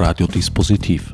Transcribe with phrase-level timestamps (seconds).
[0.00, 1.12] Radiodispositiv.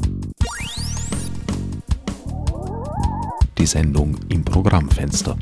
[3.56, 5.38] Die Sendung im Programmfenster.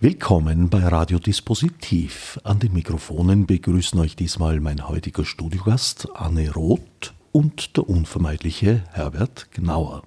[0.00, 2.38] Willkommen bei Radiodispositiv.
[2.44, 9.50] An den Mikrofonen begrüßen euch diesmal mein heutiger Studiogast Anne Roth und der unvermeidliche Herbert
[9.50, 10.04] Gnauer.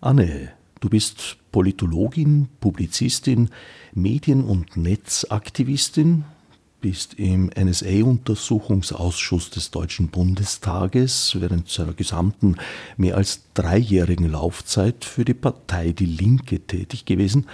[0.00, 0.50] Anne,
[0.80, 3.50] du bist Politologin, Publizistin,
[3.94, 6.24] Medien- und Netzaktivistin,
[6.80, 12.56] bist im NSA-Untersuchungsausschuss des Deutschen Bundestages während seiner gesamten
[12.96, 17.46] mehr als dreijährigen Laufzeit für die Partei Die Linke tätig gewesen,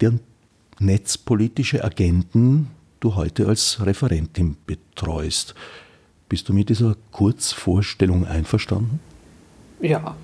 [0.00, 0.20] deren
[0.78, 2.68] netzpolitische Agenten
[3.00, 5.54] du heute als Referentin betreust.
[6.28, 9.00] Bist du mit dieser Kurzvorstellung einverstanden?
[9.80, 10.16] Ja,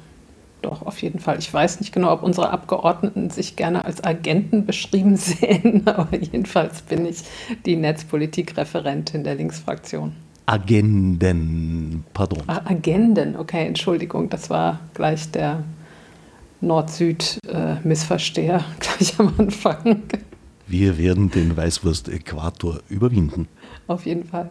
[0.62, 1.38] doch, auf jeden Fall.
[1.38, 6.82] Ich weiß nicht genau, ob unsere Abgeordneten sich gerne als Agenten beschrieben sehen, aber jedenfalls
[6.82, 7.22] bin ich
[7.66, 10.14] die Netzpolitik-Referentin der Linksfraktion.
[10.46, 12.42] Agenden, pardon.
[12.46, 15.64] Ah, Agenden, okay, Entschuldigung, das war gleich der
[16.60, 20.02] Nord-Süd-Missversteher gleich am Anfang.
[20.66, 23.48] Wir werden den Weißwurst-Äquator überwinden.
[23.86, 24.50] Auf jeden Fall.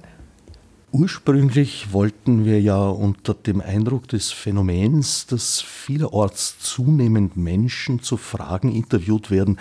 [0.91, 8.73] Ursprünglich wollten wir ja unter dem Eindruck des Phänomens, dass vielerorts zunehmend Menschen zu Fragen
[8.73, 9.59] interviewt werden,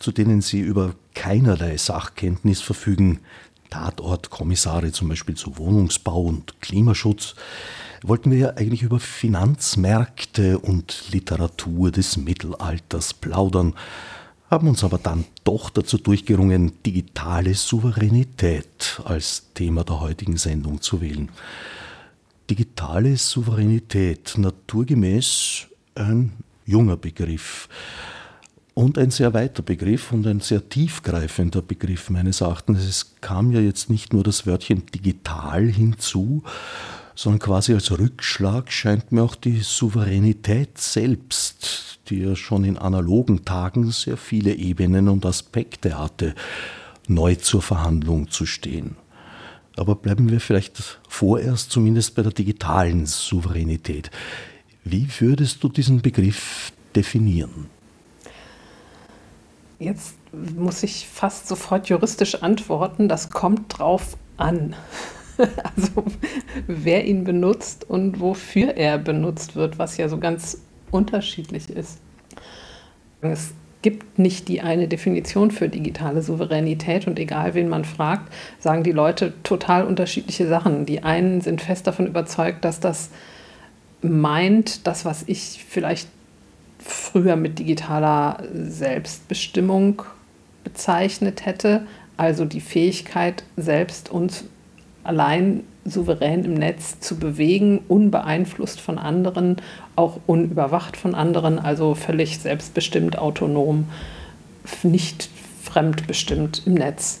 [0.00, 3.20] zu denen sie über keinerlei Sachkenntnis verfügen,
[3.70, 7.36] Tatortkommissare zum Beispiel zu Wohnungsbau und Klimaschutz,
[8.02, 13.74] wollten wir ja eigentlich über Finanzmärkte und Literatur des Mittelalters plaudern
[14.54, 21.00] haben uns aber dann doch dazu durchgerungen, digitale Souveränität als Thema der heutigen Sendung zu
[21.00, 21.28] wählen.
[22.48, 25.66] Digitale Souveränität, naturgemäß
[25.96, 26.34] ein
[26.66, 27.68] junger Begriff
[28.74, 32.84] und ein sehr weiter Begriff und ein sehr tiefgreifender Begriff meines Erachtens.
[32.84, 36.44] Es kam ja jetzt nicht nur das Wörtchen digital hinzu,
[37.14, 43.44] sondern quasi als Rückschlag scheint mir auch die Souveränität selbst die ja schon in analogen
[43.44, 46.34] Tagen sehr viele Ebenen und Aspekte hatte,
[47.08, 48.96] neu zur Verhandlung zu stehen.
[49.76, 54.10] Aber bleiben wir vielleicht vorerst zumindest bei der digitalen Souveränität.
[54.84, 57.68] Wie würdest du diesen Begriff definieren?
[59.78, 64.76] Jetzt muss ich fast sofort juristisch antworten, das kommt drauf an.
[65.76, 66.04] Also
[66.66, 71.98] wer ihn benutzt und wofür er benutzt wird, was ja so ganz unterschiedlich ist.
[73.20, 78.82] Es gibt nicht die eine Definition für digitale Souveränität und egal wen man fragt, sagen
[78.82, 80.86] die Leute total unterschiedliche Sachen.
[80.86, 83.10] Die einen sind fest davon überzeugt, dass das
[84.00, 86.08] meint, das, was ich vielleicht
[86.78, 90.02] früher mit digitaler Selbstbestimmung
[90.64, 94.44] bezeichnet hätte, also die Fähigkeit, selbst uns
[95.04, 99.56] allein souverän im Netz zu bewegen, unbeeinflusst von anderen,
[99.96, 103.86] auch unüberwacht von anderen, also völlig selbstbestimmt, autonom,
[104.82, 105.28] nicht
[105.62, 107.20] fremdbestimmt im Netz.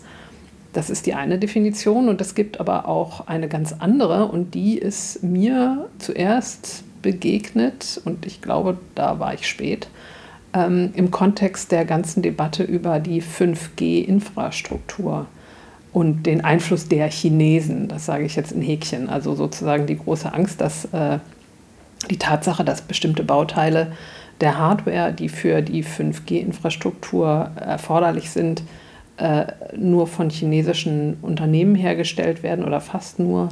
[0.72, 4.76] Das ist die eine Definition und es gibt aber auch eine ganz andere und die
[4.78, 9.88] ist mir zuerst begegnet und ich glaube, da war ich spät,
[10.54, 15.26] ähm, im Kontext der ganzen Debatte über die 5G-Infrastruktur
[15.94, 17.86] und den Einfluss der Chinesen.
[17.86, 19.08] Das sage ich jetzt in Häkchen.
[19.08, 21.20] Also sozusagen die große Angst, dass äh,
[22.10, 23.92] die Tatsache, dass bestimmte Bauteile
[24.40, 28.64] der Hardware, die für die 5G-Infrastruktur erforderlich sind,
[29.18, 29.46] äh,
[29.76, 33.50] nur von chinesischen Unternehmen hergestellt werden oder fast nur.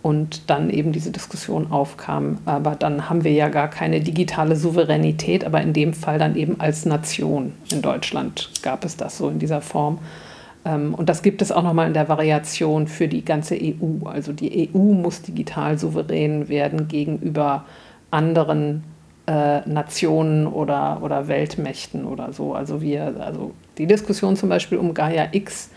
[0.00, 2.38] Und dann eben diese Diskussion aufkam.
[2.46, 6.60] Aber dann haben wir ja gar keine digitale Souveränität, aber in dem Fall dann eben
[6.60, 7.52] als Nation.
[7.72, 9.98] In Deutschland gab es das so in dieser Form.
[10.64, 14.06] Ähm, und das gibt es auch nochmal in der Variation für die ganze EU.
[14.06, 17.64] Also die EU muss digital souverän werden gegenüber
[18.10, 18.84] anderen
[19.26, 22.54] äh, Nationen oder, oder Weltmächten oder so.
[22.54, 25.70] Also wir, also die Diskussion zum Beispiel um Gaia X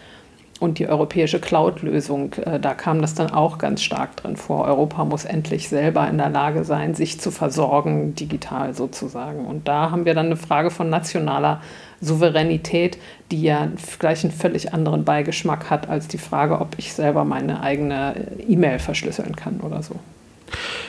[0.59, 4.65] und die europäische Cloud-Lösung, äh, da kam das dann auch ganz stark drin vor.
[4.65, 9.45] Europa muss endlich selber in der Lage sein, sich zu versorgen, digital sozusagen.
[9.45, 11.61] Und da haben wir dann eine Frage von nationaler
[12.03, 12.97] Souveränität,
[13.31, 17.61] die ja gleich einen völlig anderen Beigeschmack hat als die Frage, ob ich selber meine
[17.61, 19.95] eigene äh, E-Mail verschlüsseln kann oder so.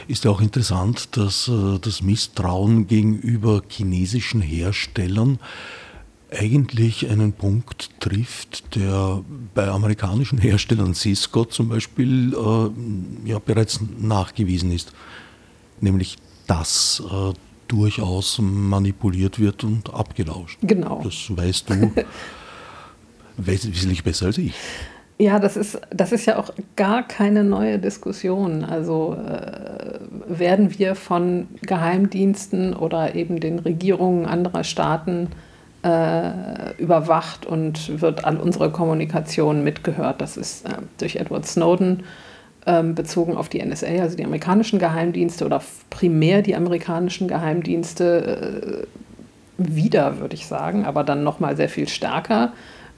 [0.08, 5.38] Ist ja auch interessant, dass äh, das Misstrauen gegenüber chinesischen Herstellern
[6.30, 9.22] eigentlich einen Punkt trifft, der
[9.54, 14.92] bei amerikanischen Herstellern Cisco zum Beispiel äh, ja bereits nachgewiesen ist,
[15.80, 16.16] nämlich
[16.46, 17.32] dass äh,
[17.68, 20.58] durchaus manipuliert wird und abgelauscht.
[20.62, 21.00] Genau.
[21.02, 21.92] Das weißt du
[23.36, 24.54] wesentlich besser als ich.
[25.16, 28.64] Ja, das ist, das ist ja auch gar keine neue Diskussion.
[28.64, 35.28] Also äh, werden wir von Geheimdiensten oder eben den Regierungen anderer Staaten
[35.84, 40.20] äh, überwacht und wird all unsere Kommunikation mitgehört.
[40.20, 42.02] Das ist äh, durch Edward Snowden
[42.66, 48.86] ähm, bezogen auf die NSA, also die amerikanischen Geheimdienste oder primär die amerikanischen Geheimdienste äh,
[49.56, 52.52] wieder, würde ich sagen, aber dann nochmal sehr viel stärker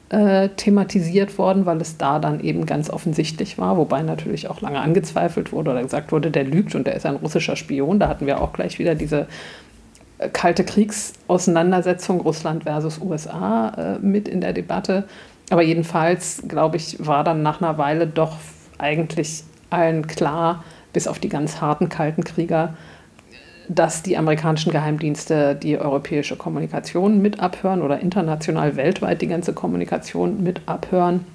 [0.08, 4.80] äh, thematisiert worden, weil es da dann eben ganz offensichtlich war, wobei natürlich auch lange
[4.80, 7.98] angezweifelt wurde oder gesagt wurde, der lügt und der ist ein russischer Spion.
[7.98, 9.26] Da hatten wir auch gleich wieder diese
[10.18, 15.04] äh, kalte Kriegsauseinandersetzung Russland versus USA äh, mit in der Debatte.
[15.50, 18.36] Aber jedenfalls, glaube ich, war dann nach einer Weile doch
[18.78, 22.74] eigentlich allen klar, bis auf die ganz harten kalten Krieger,
[23.68, 30.42] dass die amerikanischen Geheimdienste die europäische Kommunikation mit abhören oder international weltweit die ganze Kommunikation
[30.42, 31.26] mit abhören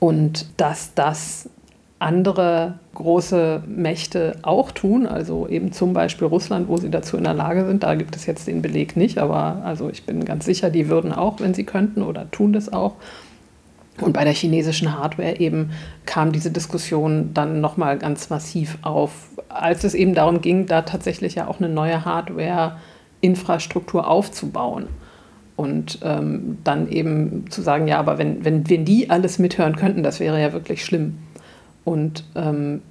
[0.00, 1.48] und dass das
[2.00, 7.34] andere große Mächte auch tun, also eben zum Beispiel Russland, wo sie dazu in der
[7.34, 7.82] Lage sind.
[7.82, 11.12] Da gibt es jetzt den Beleg nicht, aber also ich bin ganz sicher, die würden
[11.12, 12.94] auch, wenn sie könnten oder tun das auch.
[14.00, 15.70] Und bei der chinesischen Hardware eben
[16.06, 21.34] kam diese Diskussion dann nochmal ganz massiv auf, als es eben darum ging, da tatsächlich
[21.34, 24.86] ja auch eine neue Hardware-Infrastruktur aufzubauen.
[25.56, 30.04] Und ähm, dann eben zu sagen, ja, aber wenn, wenn, wenn die alles mithören könnten,
[30.04, 31.18] das wäre ja wirklich schlimm.
[31.84, 32.82] Und ähm,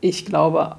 [0.00, 0.76] ich glaube,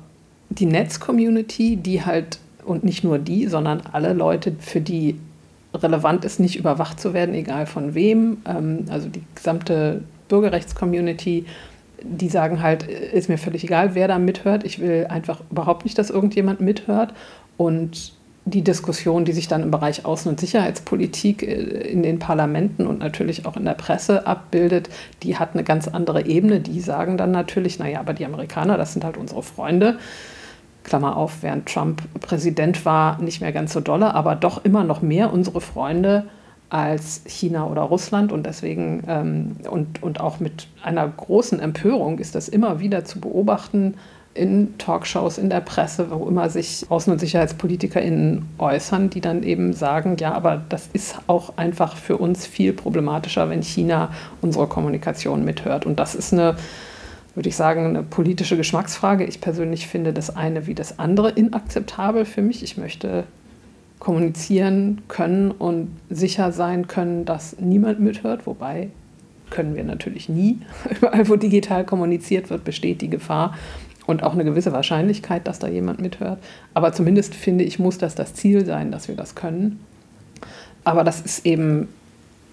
[0.49, 5.19] die Netz-Community, die halt, und nicht nur die, sondern alle Leute, für die
[5.75, 8.37] relevant ist, nicht überwacht zu werden, egal von wem.
[8.47, 11.45] Ähm, also die gesamte Bürgerrechtscommunity,
[12.01, 14.63] die sagen halt, ist mir völlig egal, wer da mithört.
[14.63, 17.13] Ich will einfach überhaupt nicht, dass irgendjemand mithört.
[17.57, 18.13] Und
[18.45, 22.99] die Diskussion, die sich dann im Bereich Außen- und Sicherheitspolitik äh, in den Parlamenten und
[22.99, 24.89] natürlich auch in der Presse abbildet,
[25.23, 26.59] die hat eine ganz andere Ebene.
[26.59, 29.97] Die sagen dann natürlich, naja, aber die Amerikaner, das sind halt unsere Freunde.
[30.85, 35.01] Klammer auf, während Trump Präsident war, nicht mehr ganz so dolle, aber doch immer noch
[35.01, 36.25] mehr unsere Freunde
[36.69, 38.31] als China oder Russland.
[38.31, 43.19] Und deswegen ähm, und, und auch mit einer großen Empörung ist das immer wieder zu
[43.19, 43.95] beobachten
[44.35, 49.71] in Talkshows, in der Presse, wo immer sich Außen- und SicherheitspolitikerInnen äußern, die dann eben
[49.71, 54.09] sagen, ja, aber das ist auch einfach für uns viel problematischer, wenn China
[54.41, 55.85] unsere Kommunikation mithört.
[55.85, 56.57] Und das ist eine
[57.35, 59.25] würde ich sagen, eine politische Geschmacksfrage.
[59.25, 62.63] Ich persönlich finde das eine wie das andere inakzeptabel für mich.
[62.63, 63.25] Ich möchte
[63.99, 68.89] kommunizieren können und sicher sein können, dass niemand mithört, wobei
[69.49, 70.59] können wir natürlich nie.
[70.97, 73.55] Überall, wo digital kommuniziert wird, besteht die Gefahr
[74.05, 76.39] und auch eine gewisse Wahrscheinlichkeit, dass da jemand mithört.
[76.73, 79.79] Aber zumindest finde ich, muss das das Ziel sein, dass wir das können.
[80.83, 81.89] Aber das ist eben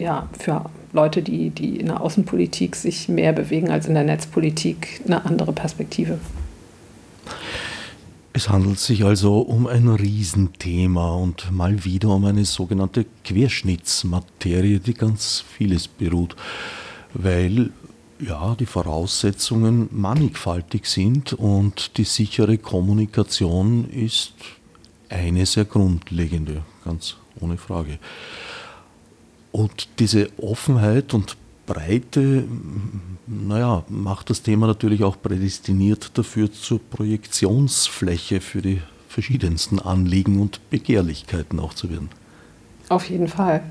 [0.03, 5.01] ja, für Leute, die, die in der Außenpolitik sich mehr bewegen als in der Netzpolitik,
[5.07, 6.19] eine andere Perspektive.
[8.35, 14.95] Es handelt sich also um ein Riesenthema und mal wieder um eine sogenannte Querschnittsmaterie, die
[14.95, 16.35] ganz vieles beruht,
[17.15, 17.71] weil
[18.19, 24.35] ja, die Voraussetzungen mannigfaltig sind und die sichere Kommunikation ist
[25.09, 27.99] eine sehr grundlegende, ganz ohne Frage.
[29.53, 32.45] Und diese Offenheit und Breite,
[33.27, 40.71] naja, macht das Thema natürlich auch prädestiniert dafür zur Projektionsfläche für die verschiedensten Anliegen und
[40.71, 42.09] Begehrlichkeiten auch zu werden.
[42.89, 43.63] Auf jeden Fall.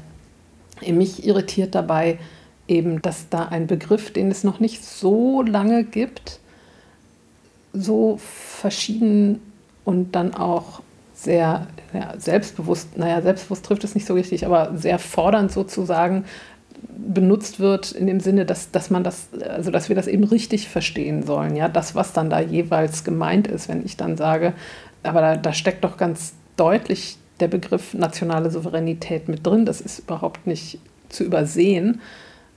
[0.87, 2.19] Mich irritiert dabei
[2.67, 6.39] eben, dass da ein Begriff, den es noch nicht so lange gibt,
[7.73, 9.41] so verschieden
[9.83, 10.81] und dann auch
[11.13, 16.25] sehr ja, selbstbewusst, naja, selbstbewusst trifft es nicht so richtig, aber sehr fordernd sozusagen
[16.97, 20.67] benutzt wird in dem Sinne, dass, dass man das, also dass wir das eben richtig
[20.67, 21.55] verstehen sollen.
[21.55, 24.53] Ja, das, was dann da jeweils gemeint ist, wenn ich dann sage,
[25.03, 29.99] aber da, da steckt doch ganz deutlich der Begriff nationale Souveränität mit drin, das ist
[29.99, 30.79] überhaupt nicht
[31.09, 32.01] zu übersehen.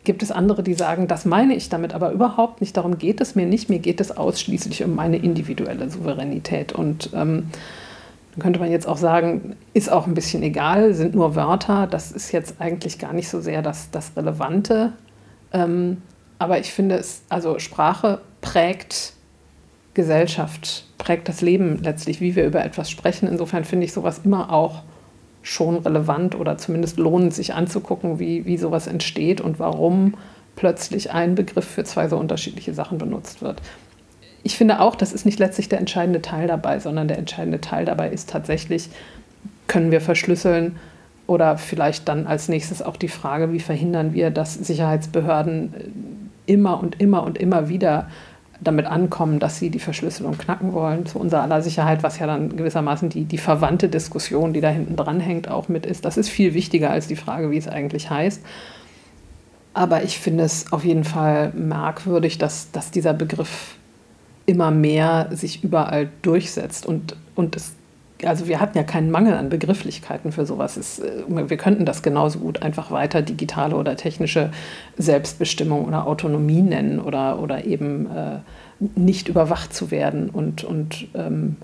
[0.05, 3.35] Gibt es andere, die sagen, das meine ich damit aber überhaupt nicht, darum geht es
[3.35, 6.75] mir nicht, mir geht es ausschließlich um meine individuelle Souveränität.
[6.75, 7.51] Und ähm,
[8.35, 12.11] dann könnte man jetzt auch sagen, ist auch ein bisschen egal, sind nur Wörter, das
[12.11, 14.93] ist jetzt eigentlich gar nicht so sehr das, das Relevante.
[15.53, 16.03] Ähm,
[16.39, 19.13] aber ich finde es, also Sprache prägt
[19.95, 23.29] Gesellschaft, prägt das Leben letztlich, wie wir über etwas sprechen.
[23.29, 24.83] Insofern finde ich sowas immer auch
[25.43, 30.15] schon relevant oder zumindest lohnend, sich anzugucken, wie, wie sowas entsteht und warum
[30.57, 33.63] plötzlich ein Begriff für zwei so unterschiedliche Sachen benutzt wird
[34.45, 37.87] ich finde auch, das ist nicht letztlich der entscheidende Teil dabei, sondern der entscheidende Teil
[37.87, 38.91] dabei ist tatsächlich,
[39.67, 40.77] können wir verschlüsseln
[41.27, 47.01] oder vielleicht dann als nächstes auch die Frage, wie verhindern wir, dass Sicherheitsbehörden immer und
[47.01, 48.09] immer und immer wieder
[48.61, 52.55] damit ankommen, dass sie die Verschlüsselung knacken wollen, zu unserer aller Sicherheit, was ja dann
[52.55, 56.05] gewissermaßen die, die verwandte Diskussion, die da hinten dran hängt, auch mit ist.
[56.05, 58.43] Das ist viel wichtiger als die Frage, wie es eigentlich heißt.
[59.73, 63.77] Aber ich finde es auf jeden Fall merkwürdig, dass, dass dieser Begriff
[64.47, 66.87] immer mehr sich überall durchsetzt.
[66.87, 67.75] Und, und es,
[68.25, 70.77] also wir hatten ja keinen Mangel an Begrifflichkeiten für sowas.
[70.77, 74.51] Es, äh, wir könnten das genauso gut einfach weiter digitale oder technische
[74.97, 78.39] Selbstbestimmung oder Autonomie nennen oder, oder eben äh,
[78.97, 81.57] nicht überwacht zu werden und, und ähm,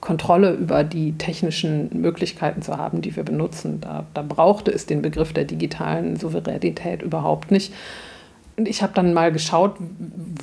[0.00, 3.80] Kontrolle über die technischen Möglichkeiten zu haben, die wir benutzen.
[3.80, 7.72] Da, da brauchte es den Begriff der digitalen Souveränität überhaupt nicht.
[8.56, 9.76] Und ich habe dann mal geschaut,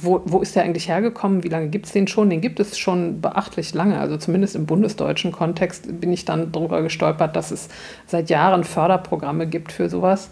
[0.02, 2.30] wo, wo ist der eigentlich hergekommen, wie lange gibt es den schon?
[2.30, 4.00] Den gibt es schon beachtlich lange.
[4.00, 7.70] Also zumindest im bundesdeutschen Kontext bin ich dann darüber gestolpert, dass es
[8.08, 10.30] seit Jahren Förderprogramme gibt für sowas.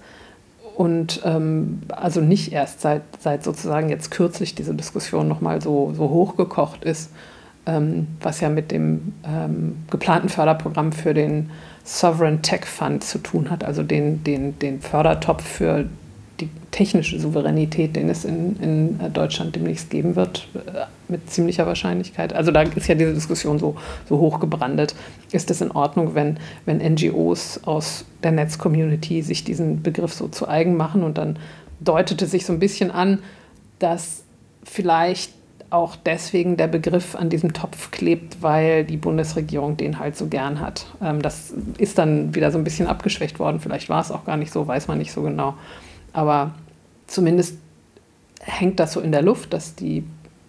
[0.76, 6.10] Und ähm, also nicht erst seit, seit sozusagen jetzt kürzlich diese Diskussion nochmal so, so
[6.10, 7.12] hochgekocht ist
[7.70, 11.52] ähm, was ja mit dem ähm, geplanten Förderprogramm für den
[11.84, 15.86] Sovereign Tech Fund zu tun hat, also den, den, den Fördertopf für
[16.42, 22.34] die technische Souveränität, den es in, in Deutschland demnächst geben wird, äh, mit ziemlicher Wahrscheinlichkeit.
[22.34, 23.76] Also da ist ja diese Diskussion so,
[24.08, 24.96] so hochgebrandet.
[25.32, 30.48] Ist es in Ordnung, wenn, wenn NGOs aus der Netz-Community sich diesen Begriff so zu
[30.48, 31.04] eigen machen?
[31.04, 31.38] Und dann
[31.80, 33.20] deutete sich so ein bisschen an,
[33.80, 34.24] dass
[34.64, 35.32] vielleicht
[35.70, 40.60] auch deswegen der Begriff an diesem Topf klebt, weil die Bundesregierung den halt so gern
[40.60, 40.88] hat.
[41.02, 43.60] Ähm, das ist dann wieder so ein bisschen abgeschwächt worden.
[43.60, 45.56] Vielleicht war es auch gar nicht so, weiß man nicht so genau.
[46.14, 46.54] Aber
[47.08, 47.58] zumindest
[48.42, 50.04] hängt das so in der Luft, dass die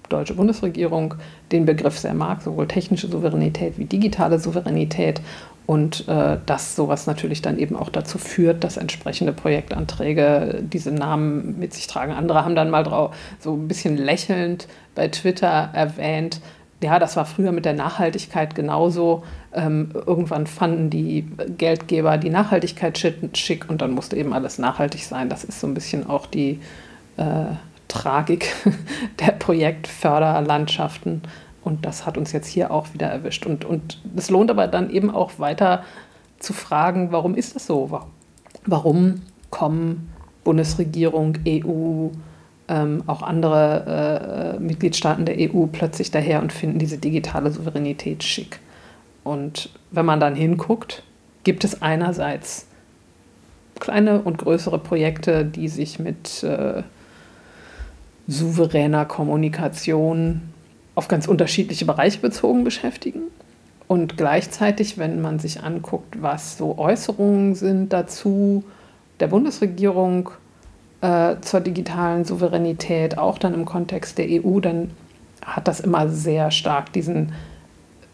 [0.08, 1.14] deutsche Bundesregierung
[1.52, 5.20] den Begriff sehr mag, sowohl technische Souveränität wie digitale Souveränität
[5.66, 11.60] und äh, dass sowas natürlich dann eben auch dazu führt, dass entsprechende Projektanträge diese Namen
[11.60, 12.12] mit sich tragen.
[12.12, 16.40] Andere haben dann mal so ein bisschen lächelnd bei Twitter erwähnt,
[16.82, 19.22] ja, das war früher mit der Nachhaltigkeit genauso.
[19.52, 21.26] Ähm, irgendwann fanden die
[21.58, 25.28] Geldgeber die Nachhaltigkeit schick und dann musste eben alles nachhaltig sein.
[25.28, 26.60] Das ist so ein bisschen auch die
[27.16, 27.44] äh,
[27.88, 28.54] Tragik
[29.20, 31.22] der Projektförderlandschaften
[31.62, 33.46] und das hat uns jetzt hier auch wieder erwischt.
[33.46, 35.84] Und, und es lohnt aber dann eben auch weiter
[36.38, 38.00] zu fragen, warum ist das so?
[38.64, 40.10] Warum kommen
[40.44, 42.08] Bundesregierung, EU,
[42.70, 48.60] ähm, auch andere äh, Mitgliedstaaten der EU plötzlich daher und finden diese digitale Souveränität schick?
[49.24, 51.02] Und wenn man dann hinguckt,
[51.44, 52.66] gibt es einerseits
[53.78, 56.82] kleine und größere Projekte, die sich mit äh,
[58.28, 60.42] souveräner Kommunikation
[60.94, 63.22] auf ganz unterschiedliche Bereiche bezogen beschäftigen.
[63.88, 68.62] Und gleichzeitig, wenn man sich anguckt, was so Äußerungen sind dazu
[69.18, 70.30] der Bundesregierung
[71.00, 74.90] äh, zur digitalen Souveränität, auch dann im Kontext der EU, dann
[75.44, 77.32] hat das immer sehr stark diesen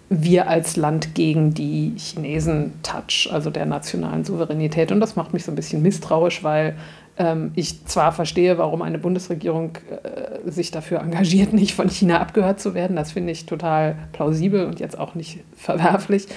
[0.09, 4.93] wir als Land gegen die Chinesen-Touch, also der nationalen Souveränität.
[4.93, 6.77] Und das macht mich so ein bisschen misstrauisch, weil
[7.19, 9.73] ähm, ich zwar verstehe, warum eine Bundesregierung
[10.05, 12.95] äh, sich dafür engagiert, nicht von China abgehört zu werden.
[12.95, 16.29] Das finde ich total plausibel und jetzt auch nicht verwerflich.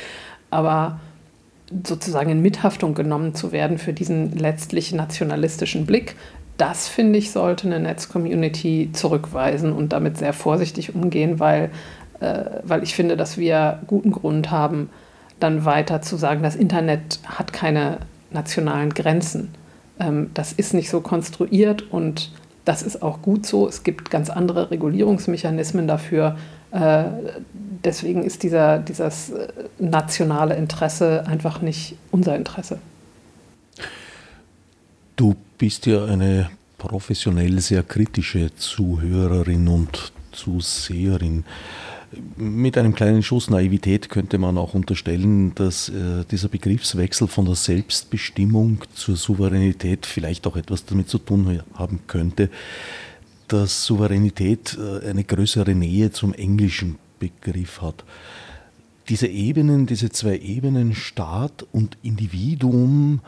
[0.50, 1.00] Aber
[1.84, 6.16] sozusagen in Mithaftung genommen zu werden für diesen letztlich nationalistischen Blick,
[6.60, 11.72] das finde ich, sollte eine Netz-Community zurückweisen und damit sehr vorsichtig umgehen, weil,
[12.20, 14.90] äh, weil ich finde, dass wir guten Grund haben,
[15.40, 18.00] dann weiter zu sagen, das Internet hat keine
[18.30, 19.52] nationalen Grenzen.
[20.00, 22.32] Ähm, das ist nicht so konstruiert und
[22.66, 23.66] das ist auch gut so.
[23.66, 26.38] Es gibt ganz andere Regulierungsmechanismen dafür.
[26.72, 27.04] Äh,
[27.86, 29.48] deswegen ist dieser, dieses äh,
[29.80, 32.80] nationale Interesse einfach nicht unser Interesse.
[35.16, 41.44] Du bist ja eine professionell sehr kritische Zuhörerin und Zuseherin.
[42.38, 47.56] Mit einem kleinen Schuss Naivität könnte man auch unterstellen, dass äh, dieser Begriffswechsel von der
[47.56, 52.50] Selbstbestimmung zur Souveränität vielleicht auch etwas damit zu tun haben könnte,
[53.50, 58.06] dass Souveränität äh, eine größere Nähe zum englischen Begriff hat.
[59.10, 63.20] Diese Ebenen, diese zwei Ebenen, Staat und Individuum,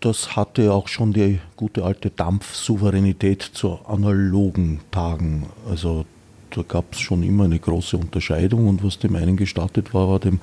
[0.00, 5.46] das hatte auch schon die gute alte Dampfsouveränität zu analogen Tagen.
[5.68, 6.06] Also
[6.50, 10.18] da gab es schon immer eine große Unterscheidung und was dem einen gestattet war, war
[10.18, 10.40] dem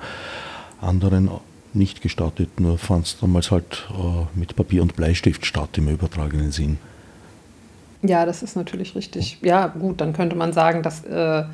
[0.80, 1.30] anderen
[1.74, 2.60] nicht gestattet.
[2.60, 6.78] Nur fand es damals halt äh, mit Papier und Bleistift statt im übertragenen Sinn.
[8.02, 9.38] Ja, das ist natürlich richtig.
[9.42, 11.44] Ja, gut, dann könnte man sagen, das äh,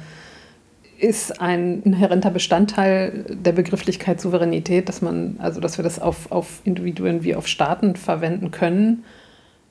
[1.05, 6.61] ist ein inhärenter Bestandteil der Begrifflichkeit Souveränität, dass man, also dass wir das auf, auf
[6.65, 9.05] Individuen wie auf Staaten verwenden können.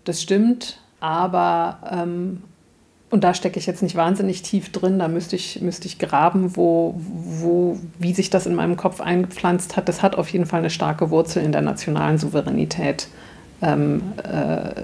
[0.03, 2.43] Das stimmt, aber ähm,
[3.09, 6.55] und da stecke ich jetzt nicht wahnsinnig tief drin, da müsste ich, müsste ich graben,
[6.55, 9.87] wo, wo, wie sich das in meinem Kopf eingepflanzt hat.
[9.89, 13.07] Das hat auf jeden Fall eine starke Wurzel in der nationalen Souveränität.
[13.61, 14.83] Ähm, äh,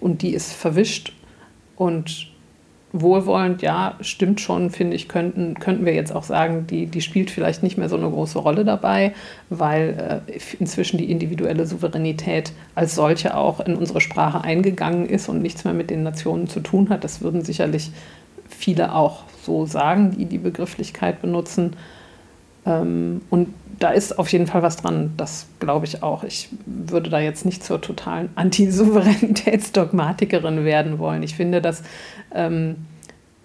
[0.00, 1.12] und die ist verwischt
[1.76, 2.27] und
[3.00, 7.30] wohlwollend, ja, stimmt schon, finde ich, könnten, könnten wir jetzt auch sagen, die, die spielt
[7.30, 9.14] vielleicht nicht mehr so eine große Rolle dabei,
[9.50, 15.42] weil äh, inzwischen die individuelle Souveränität als solche auch in unsere Sprache eingegangen ist und
[15.42, 17.04] nichts mehr mit den Nationen zu tun hat.
[17.04, 17.90] Das würden sicherlich
[18.48, 21.76] viele auch so sagen, die die Begrifflichkeit benutzen.
[22.68, 23.48] Ähm, und
[23.78, 26.24] da ist auf jeden Fall was dran, das glaube ich auch.
[26.24, 31.22] Ich würde da jetzt nicht zur totalen Antisouveränitätsdogmatikerin werden wollen.
[31.22, 31.84] Ich finde, dass,
[32.34, 32.86] ähm,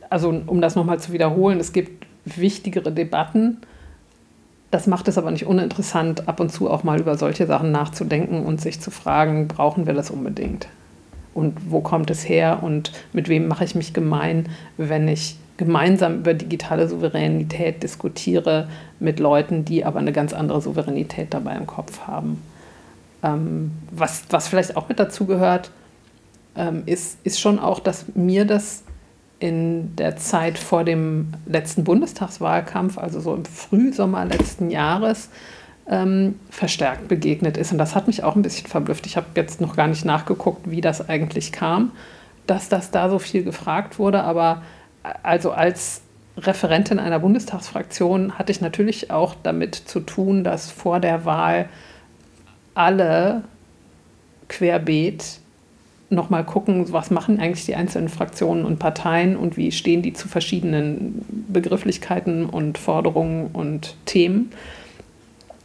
[0.09, 3.57] also um das nochmal zu wiederholen, es gibt wichtigere Debatten.
[4.71, 8.43] Das macht es aber nicht uninteressant, ab und zu auch mal über solche Sachen nachzudenken
[8.43, 10.67] und sich zu fragen, brauchen wir das unbedingt?
[11.35, 16.19] Und wo kommt es her und mit wem mache ich mich gemein, wenn ich gemeinsam
[16.19, 18.69] über digitale Souveränität diskutiere
[18.99, 22.41] mit Leuten, die aber eine ganz andere Souveränität dabei im Kopf haben.
[23.21, 25.71] Ähm, was, was vielleicht auch mit dazu gehört,
[26.55, 28.83] ähm, ist, ist schon auch, dass mir das
[29.39, 35.29] in der Zeit vor dem letzten Bundestagswahlkampf, also so im Frühsommer letzten Jahres,
[35.87, 37.71] ähm, verstärkt begegnet ist.
[37.71, 39.05] Und das hat mich auch ein bisschen verblüfft.
[39.05, 41.91] Ich habe jetzt noch gar nicht nachgeguckt, wie das eigentlich kam,
[42.47, 44.61] dass das da so viel gefragt wurde, aber
[45.23, 46.01] also als
[46.37, 51.69] Referentin einer Bundestagsfraktion hatte ich natürlich auch damit zu tun, dass vor der Wahl
[52.73, 53.43] alle
[54.47, 55.39] querbeet
[56.09, 60.27] nochmal gucken, was machen eigentlich die einzelnen Fraktionen und Parteien und wie stehen die zu
[60.27, 64.51] verschiedenen Begrifflichkeiten und Forderungen und Themen.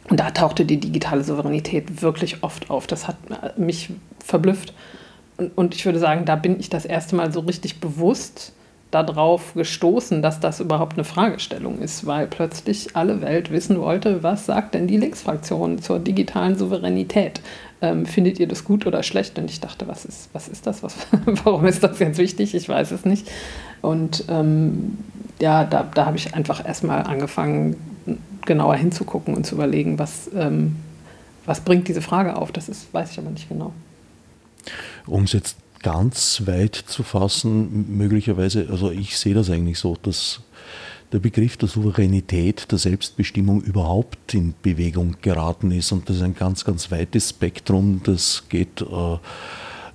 [0.09, 2.87] Und da tauchte die digitale Souveränität wirklich oft auf.
[2.87, 3.17] Das hat
[3.57, 3.91] mich
[4.23, 4.73] verblüfft.
[5.55, 8.53] Und, ich würde sagen, da bin ich das erste Mal so richtig bewusst
[8.91, 14.47] darauf gestoßen, dass das überhaupt eine Fragestellung ist, weil plötzlich alle Welt wissen wollte, was
[14.47, 17.41] sagt denn die Linksfraktion zur digitalen Souveränität?
[17.81, 19.37] Ähm, findet ihr das gut oder schlecht?
[19.37, 20.81] Und ich dachte, was ist, was ist das?
[20.81, 20.95] Was,
[21.43, 22.55] warum ist das jetzt wichtig?
[22.55, 23.29] Ich weiß es nicht.
[23.81, 24.97] Und ähm,
[25.39, 27.77] ja, da, da habe ich einfach erstmal angefangen,
[28.45, 30.77] genauer hinzugucken und zu überlegen, was, ähm,
[31.45, 32.51] was bringt diese Frage auf.
[32.51, 33.71] Das ist, weiß ich aber nicht genau.
[35.05, 40.41] Um es jetzt ganz weit zu fassen, möglicherweise, also ich sehe das eigentlich so, dass
[41.11, 45.91] der Begriff der Souveränität, der Selbstbestimmung überhaupt in Bewegung geraten ist.
[45.91, 48.01] Und das ist ein ganz, ganz weites Spektrum.
[48.03, 49.17] Das geht äh,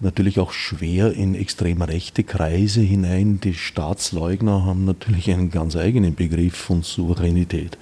[0.01, 3.41] natürlich auch schwer in extrem rechte Kreise hinein.
[3.41, 7.79] Die Staatsleugner haben natürlich einen ganz eigenen Begriff von Souveränität.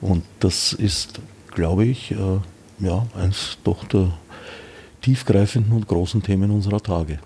[0.00, 1.20] Und das ist,
[1.54, 2.40] glaube ich, äh,
[2.80, 4.12] ja, eins doch der
[5.06, 7.20] tiefgreifenden und großen Themen unserer Tage?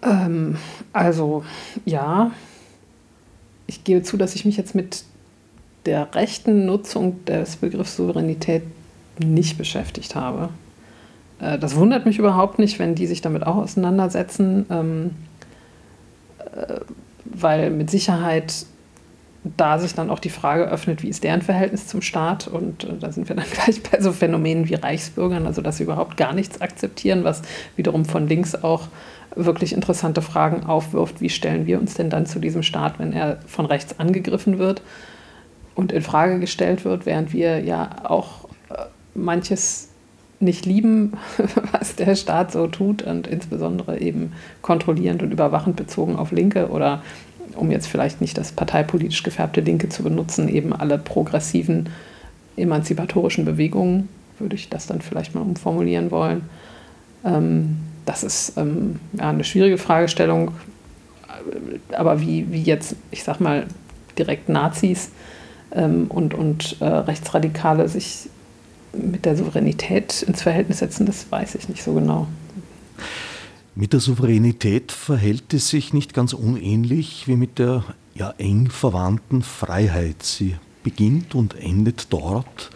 [0.00, 0.56] Ähm,
[0.94, 1.44] also
[1.84, 2.30] ja,
[3.66, 5.04] ich gebe zu, dass ich mich jetzt mit
[5.84, 8.62] der rechten Nutzung des Begriffs Souveränität
[9.22, 10.48] nicht beschäftigt habe.
[11.40, 15.10] Äh, das wundert mich überhaupt nicht, wenn die sich damit auch auseinandersetzen, ähm,
[16.56, 16.80] äh,
[17.26, 18.64] weil mit Sicherheit
[19.44, 22.48] da sich dann auch die Frage öffnet, wie ist deren Verhältnis zum Staat?
[22.48, 25.84] Und äh, da sind wir dann gleich bei so Phänomenen wie Reichsbürgern, also dass sie
[25.84, 27.42] überhaupt gar nichts akzeptieren, was
[27.76, 28.88] wiederum von links auch
[29.34, 31.20] wirklich interessante Fragen aufwirft.
[31.20, 34.82] Wie stellen wir uns denn dann zu diesem Staat, wenn er von rechts angegriffen wird
[35.74, 39.90] und in Frage gestellt wird, während wir ja auch äh, manches
[40.40, 41.12] nicht lieben,
[41.72, 47.02] was der Staat so tut und insbesondere eben kontrollierend und überwachend bezogen auf Linke oder
[47.54, 51.88] um jetzt vielleicht nicht das parteipolitisch gefärbte Linke zu benutzen, eben alle progressiven
[52.56, 54.08] emanzipatorischen Bewegungen,
[54.38, 56.42] würde ich das dann vielleicht mal umformulieren wollen.
[57.24, 60.52] Ähm, das ist ähm, ja, eine schwierige Fragestellung,
[61.92, 63.66] aber wie, wie jetzt, ich sag mal,
[64.18, 65.10] direkt Nazis
[65.72, 68.28] ähm, und, und äh, Rechtsradikale sich
[68.92, 72.26] mit der Souveränität ins Verhältnis setzen, das weiß ich nicht so genau.
[73.80, 77.84] Mit der Souveränität verhält es sich nicht ganz unähnlich wie mit der
[78.16, 80.24] ja eng verwandten Freiheit.
[80.24, 82.70] Sie beginnt und endet dort,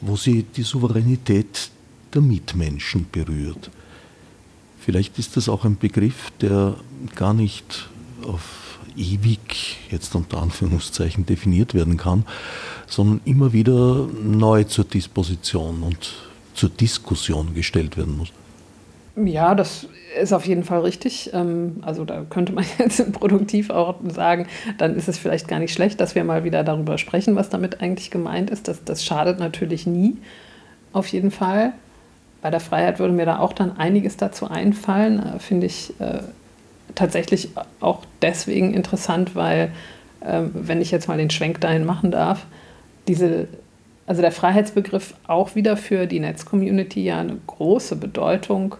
[0.00, 1.72] wo sie die Souveränität
[2.14, 3.72] der Mitmenschen berührt.
[4.78, 6.76] Vielleicht ist das auch ein Begriff, der
[7.16, 7.88] gar nicht
[8.22, 12.24] auf ewig, jetzt unter Anführungszeichen, definiert werden kann,
[12.86, 16.14] sondern immer wieder neu zur Disposition und
[16.54, 18.28] zur Diskussion gestellt werden muss.
[19.16, 19.88] Ja, das
[20.20, 21.30] ist auf jeden Fall richtig.
[21.32, 24.46] Ähm, also da könnte man jetzt produktiv auch sagen,
[24.78, 27.80] dann ist es vielleicht gar nicht schlecht, dass wir mal wieder darüber sprechen, was damit
[27.80, 28.68] eigentlich gemeint ist.
[28.68, 30.16] Das, das schadet natürlich nie,
[30.92, 31.72] auf jeden Fall.
[32.42, 36.20] Bei der Freiheit würde mir da auch dann einiges dazu einfallen, äh, finde ich äh,
[36.94, 39.72] tatsächlich auch deswegen interessant, weil,
[40.20, 42.46] äh, wenn ich jetzt mal den Schwenk dahin machen darf,
[43.08, 43.48] diese,
[44.06, 48.76] also der Freiheitsbegriff auch wieder für die Netzcommunity ja eine große Bedeutung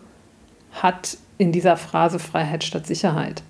[0.73, 3.43] hat in dieser Phrase Freiheit statt Sicherheit,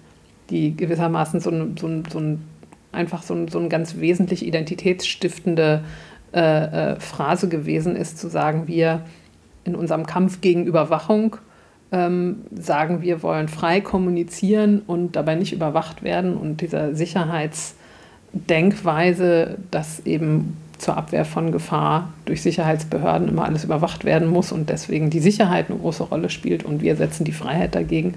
[0.51, 2.45] die gewissermaßen so ein, so ein, so ein
[2.93, 5.85] einfach so ein, so ein ganz wesentlich identitätsstiftende
[6.33, 9.03] äh, äh, Phrase gewesen ist, zu sagen, wir
[9.65, 11.37] in unserem Kampf gegen Überwachung
[11.93, 16.37] ähm, sagen, wir wollen frei kommunizieren und dabei nicht überwacht werden.
[16.37, 24.29] Und dieser Sicherheitsdenkweise, dass eben zur Abwehr von Gefahr durch Sicherheitsbehörden immer alles überwacht werden
[24.29, 28.15] muss und deswegen die Sicherheit eine große Rolle spielt und wir setzen die Freiheit dagegen,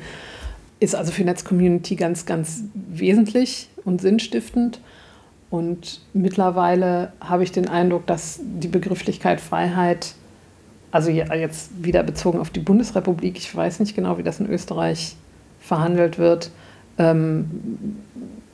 [0.80, 4.80] ist also für Netzcommunity ganz, ganz wesentlich und sinnstiftend.
[5.49, 10.15] Und mittlerweile habe ich den Eindruck, dass die Begrifflichkeit Freiheit
[10.91, 15.15] also jetzt wieder bezogen auf die Bundesrepublik, ich weiß nicht genau, wie das in Österreich
[15.60, 16.52] verhandelt wird,
[16.99, 17.97] ähm,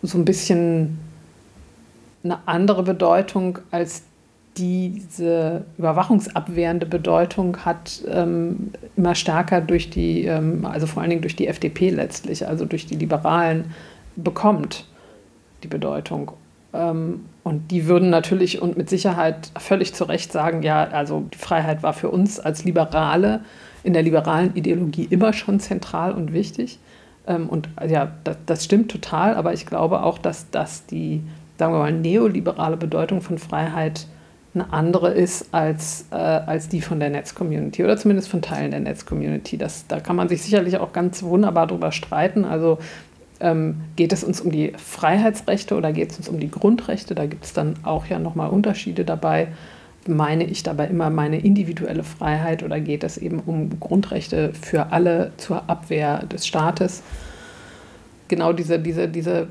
[0.01, 0.97] so ein bisschen
[2.23, 4.03] eine andere Bedeutung als
[4.57, 11.35] diese überwachungsabwehrende Bedeutung hat ähm, immer stärker durch die, ähm, also vor allen Dingen durch
[11.35, 13.71] die FDP letztlich, also durch die Liberalen
[14.17, 14.85] bekommt
[15.63, 16.31] die Bedeutung.
[16.73, 21.37] Ähm, und die würden natürlich und mit Sicherheit völlig zu Recht sagen, ja, also die
[21.37, 23.41] Freiheit war für uns als Liberale
[23.83, 26.79] in der liberalen Ideologie immer schon zentral und wichtig.
[27.27, 31.23] Ähm, und ja, das, das stimmt total, aber ich glaube auch, dass das die,
[31.59, 34.07] sagen wir mal, neoliberale Bedeutung von Freiheit
[34.55, 38.79] eine andere ist als, äh, als die von der Netzcommunity oder zumindest von Teilen der
[38.79, 39.57] Netzcommunity.
[39.57, 42.45] da kann man sich sicherlich auch ganz wunderbar drüber streiten.
[42.45, 42.79] Also
[43.41, 47.13] ähm, geht es uns um die Freiheitsrechte oder geht es uns um die Grundrechte?
[47.13, 49.49] Da gibt es dann auch ja nochmal Unterschiede dabei.
[50.07, 55.31] Meine ich dabei immer meine individuelle Freiheit oder geht es eben um Grundrechte für alle
[55.37, 57.03] zur Abwehr des Staates?
[58.29, 59.47] Genau diese, diese, diese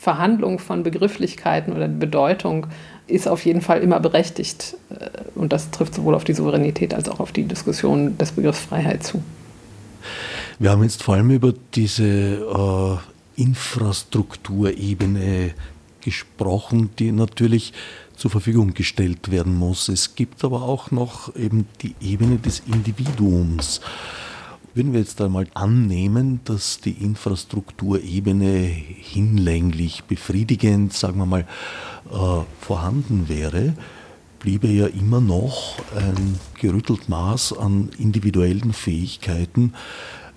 [0.00, 2.68] Verhandlung von Begrifflichkeiten oder Bedeutung
[3.06, 4.78] ist auf jeden Fall immer berechtigt.
[4.88, 8.60] Äh, und das trifft sowohl auf die Souveränität als auch auf die Diskussion des Begriffs
[8.60, 9.22] Freiheit zu.
[10.58, 12.96] Wir haben jetzt vor allem über diese äh,
[13.42, 15.50] Infrastrukturebene
[16.00, 17.74] gesprochen, die natürlich
[18.16, 19.90] zur Verfügung gestellt werden muss.
[19.90, 23.82] Es gibt aber auch noch eben die Ebene des Individuums.
[24.72, 31.46] Wenn wir jetzt einmal annehmen, dass die Infrastrukturebene hinlänglich befriedigend, sagen wir mal,
[32.10, 33.74] äh, vorhanden wäre,
[34.38, 39.74] bliebe ja immer noch ein gerüttelt Maß an individuellen Fähigkeiten,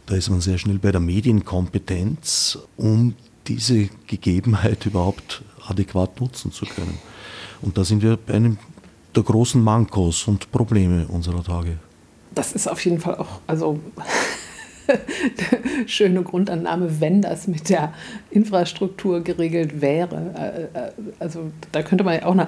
[0.08, 3.13] da ist man sehr schnell bei der Medienkompetenz, um
[3.48, 6.98] diese Gegebenheit überhaupt adäquat nutzen zu können.
[7.62, 8.58] Und da sind wir bei einem
[9.15, 11.78] der großen Mankos und Probleme unserer Tage.
[12.36, 13.80] Das ist auf jeden Fall auch, also
[15.86, 17.93] schöne Grundannahme, wenn das mit der
[18.32, 20.69] Infrastruktur geregelt wäre.
[20.76, 22.48] Äh, äh, also da könnte man ja auch noch,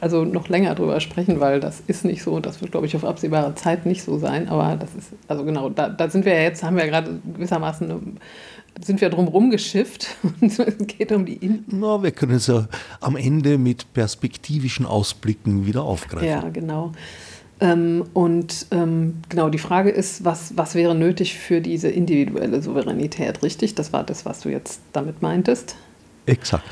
[0.00, 3.04] also noch länger drüber sprechen, weil das ist nicht so, das wird, glaube ich, auf
[3.04, 4.48] absehbare Zeit nicht so sein.
[4.48, 7.20] Aber das ist, also genau, da, da sind wir ja jetzt, haben wir ja gerade
[7.34, 8.00] gewissermaßen eine,
[8.80, 12.68] sind wir drumherum geschifft und es geht um die In Na, wir können es ja
[13.00, 16.28] am Ende mit perspektivischen Ausblicken wieder aufgreifen.
[16.28, 16.92] Ja, genau.
[17.62, 23.44] Ähm, und ähm, genau, die Frage ist, was, was wäre nötig für diese individuelle Souveränität,
[23.44, 23.76] richtig?
[23.76, 25.76] Das war das, was du jetzt damit meintest?
[26.26, 26.64] Exakt.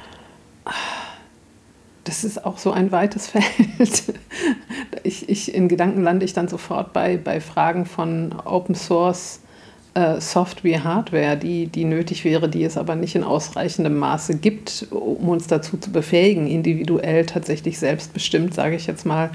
[2.03, 4.15] Das ist auch so ein weites Feld.
[5.05, 9.43] ich, ich, in Gedanken lande ich dann sofort bei, bei Fragen von Open Source
[9.95, 14.89] äh, Software, Hardware, die, die nötig wäre, die es aber nicht in ausreichendem Maße gibt,
[14.91, 19.31] um uns dazu zu befähigen, individuell tatsächlich selbstbestimmt, sage ich jetzt mal,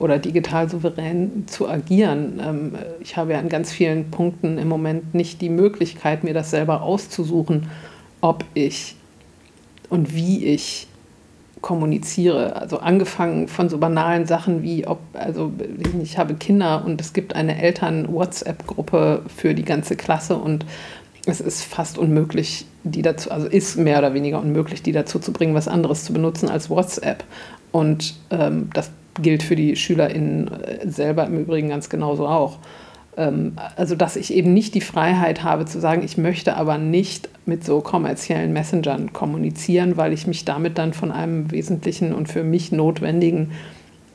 [0.00, 2.40] oder digital souverän zu agieren.
[2.44, 6.50] Ähm, ich habe ja an ganz vielen Punkten im Moment nicht die Möglichkeit, mir das
[6.50, 7.68] selber auszusuchen,
[8.20, 8.96] ob ich
[9.90, 10.88] und wie ich
[11.60, 12.56] kommuniziere.
[12.56, 15.52] Also angefangen von so banalen Sachen wie, ob, also
[16.02, 20.64] ich habe Kinder und es gibt eine Eltern-WhatsApp-Gruppe für die ganze Klasse und
[21.26, 25.34] es ist fast unmöglich, die dazu, also ist mehr oder weniger unmöglich, die dazu zu
[25.34, 27.24] bringen, was anderes zu benutzen als WhatsApp.
[27.72, 28.90] Und ähm, das
[29.22, 32.58] gilt für die SchülerInnen äh, selber im Übrigen ganz genauso auch.
[33.16, 37.28] Ähm, also, dass ich eben nicht die Freiheit habe zu sagen, ich möchte aber nicht
[37.46, 42.44] mit so kommerziellen Messengern kommunizieren, weil ich mich damit dann von einem wesentlichen und für
[42.44, 43.52] mich notwendigen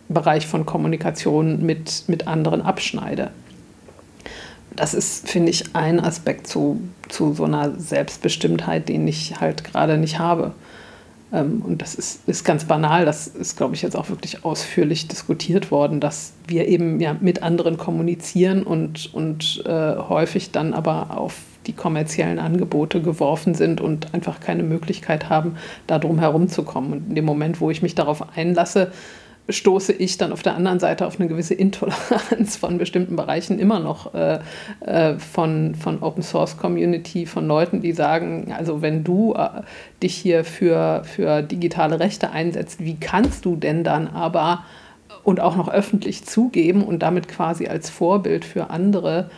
[0.07, 3.31] Bereich von Kommunikation mit, mit anderen abschneide.
[4.75, 9.97] Das ist, finde ich, ein Aspekt zu, zu so einer Selbstbestimmtheit, den ich halt gerade
[9.97, 10.53] nicht habe.
[11.35, 15.07] Ähm, und das ist, ist ganz banal, das ist, glaube ich, jetzt auch wirklich ausführlich
[15.07, 21.17] diskutiert worden, dass wir eben ja mit anderen kommunizieren und, und äh, häufig dann aber
[21.17, 21.35] auf
[21.67, 25.55] die kommerziellen Angebote geworfen sind und einfach keine Möglichkeit haben,
[25.87, 26.93] da drum herumzukommen.
[26.93, 28.91] Und in dem Moment, wo ich mich darauf einlasse,
[29.47, 33.79] stoße ich dann auf der anderen Seite auf eine gewisse Intoleranz von bestimmten Bereichen immer
[33.79, 34.39] noch äh,
[34.81, 39.61] äh, von, von Open Source Community, von Leuten, die sagen, also wenn du äh,
[40.01, 44.63] dich hier für, für digitale Rechte einsetzt, wie kannst du denn dann aber
[45.23, 49.29] und auch noch öffentlich zugeben und damit quasi als Vorbild für andere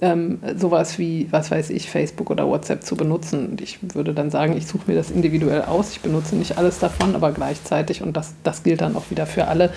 [0.00, 3.46] ähm, sowas wie, was weiß ich, Facebook oder WhatsApp zu benutzen.
[3.50, 5.92] Und ich würde dann sagen, ich suche mir das individuell aus.
[5.92, 9.48] Ich benutze nicht alles davon, aber gleichzeitig, und das, das gilt dann auch wieder für
[9.48, 9.70] alle,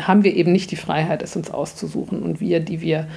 [0.00, 2.22] haben wir eben nicht die Freiheit, es uns auszusuchen.
[2.22, 3.08] Und wir, die wir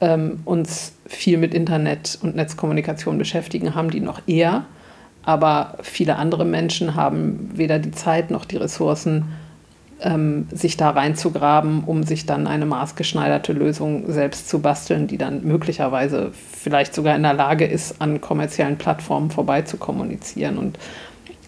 [0.00, 4.64] ähm, uns viel mit Internet und Netzkommunikation beschäftigen, haben die noch eher.
[5.22, 9.24] Aber viele andere Menschen haben weder die Zeit noch die Ressourcen,
[10.00, 15.44] ähm, sich da reinzugraben, um sich dann eine maßgeschneiderte Lösung selbst zu basteln, die dann
[15.44, 20.58] möglicherweise vielleicht sogar in der Lage ist, an kommerziellen Plattformen vorbei zu kommunizieren.
[20.58, 20.78] Und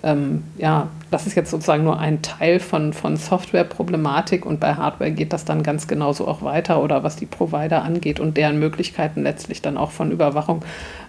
[0.03, 5.11] ähm, ja, das ist jetzt sozusagen nur ein Teil von, von Software-Problematik und bei Hardware
[5.11, 9.25] geht das dann ganz genauso auch weiter oder was die Provider angeht und deren Möglichkeiten
[9.25, 10.65] letztlich dann auch von Überwachung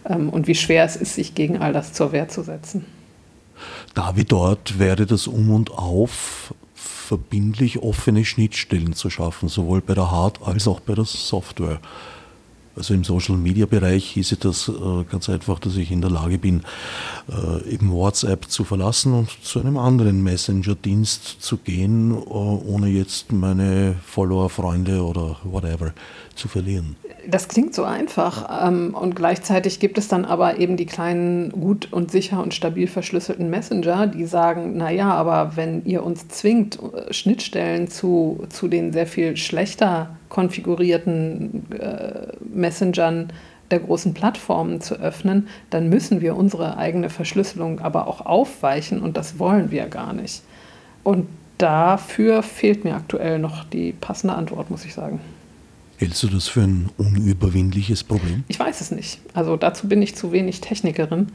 [0.06, 2.86] ähm, und wie schwer es ist, sich gegen all das zur Wehr zu setzen.
[3.94, 6.54] Da wie dort wäre das Um und Auf
[7.10, 11.80] verbindlich offene Schnittstellen zu schaffen, sowohl bei der Hard- als auch bei der Software.
[12.76, 16.62] Also im Social-Media-Bereich hieße das äh, ganz einfach, dass ich in der Lage bin,
[17.28, 23.32] äh, eben WhatsApp zu verlassen und zu einem anderen Messenger-Dienst zu gehen, äh, ohne jetzt
[23.32, 25.94] meine Follower, Freunde oder whatever
[26.40, 26.96] zu verlieren
[27.30, 31.92] das klingt so einfach ähm, und gleichzeitig gibt es dann aber eben die kleinen gut
[31.92, 37.14] und sicher und stabil verschlüsselten Messenger, die sagen, naja, aber wenn ihr uns zwingt, äh,
[37.14, 43.32] Schnittstellen zu, zu den sehr viel schlechter konfigurierten äh, Messengern
[43.72, 49.18] der großen Plattformen zu öffnen, dann müssen wir unsere eigene Verschlüsselung aber auch aufweichen und
[49.18, 50.42] das wollen wir gar nicht.
[51.04, 51.28] Und
[51.60, 55.20] dafür fehlt mir aktuell noch die passende Antwort, muss ich sagen.
[56.00, 58.46] Hältst du das für ein unüberwindliches Problem?
[58.48, 59.20] Ich weiß es nicht.
[59.34, 61.28] Also dazu bin ich zu wenig Technikerin.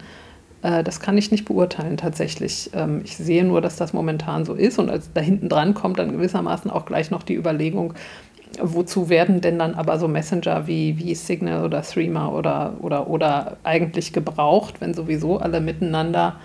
[0.62, 2.70] Äh, das kann ich nicht beurteilen tatsächlich.
[2.72, 5.98] Ähm, ich sehe nur, dass das momentan so ist und als da hinten dran kommt
[5.98, 7.92] dann gewissermaßen auch gleich noch die Überlegung,
[8.58, 13.58] wozu werden denn dann aber so Messenger wie, wie Signal oder Threema oder, oder, oder
[13.64, 16.36] eigentlich gebraucht, wenn sowieso alle miteinander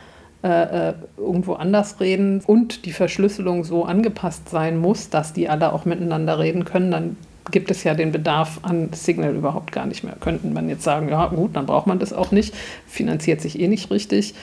[0.43, 5.71] äh, äh irgendwo anders reden und die Verschlüsselung so angepasst sein muss, dass die alle
[5.71, 7.17] auch miteinander reden können, dann
[7.51, 10.15] gibt es ja den Bedarf an Signal überhaupt gar nicht mehr.
[10.19, 12.53] Könnten man jetzt sagen, ja gut, dann braucht man das auch nicht,
[12.87, 14.35] finanziert sich eh nicht richtig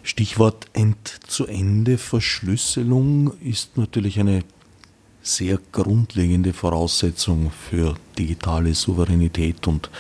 [0.03, 4.45] Stichwort End-zu-Ende-Verschlüsselung ist natürlich eine
[5.29, 9.91] sehr grundlegende Voraussetzung für digitale Souveränität und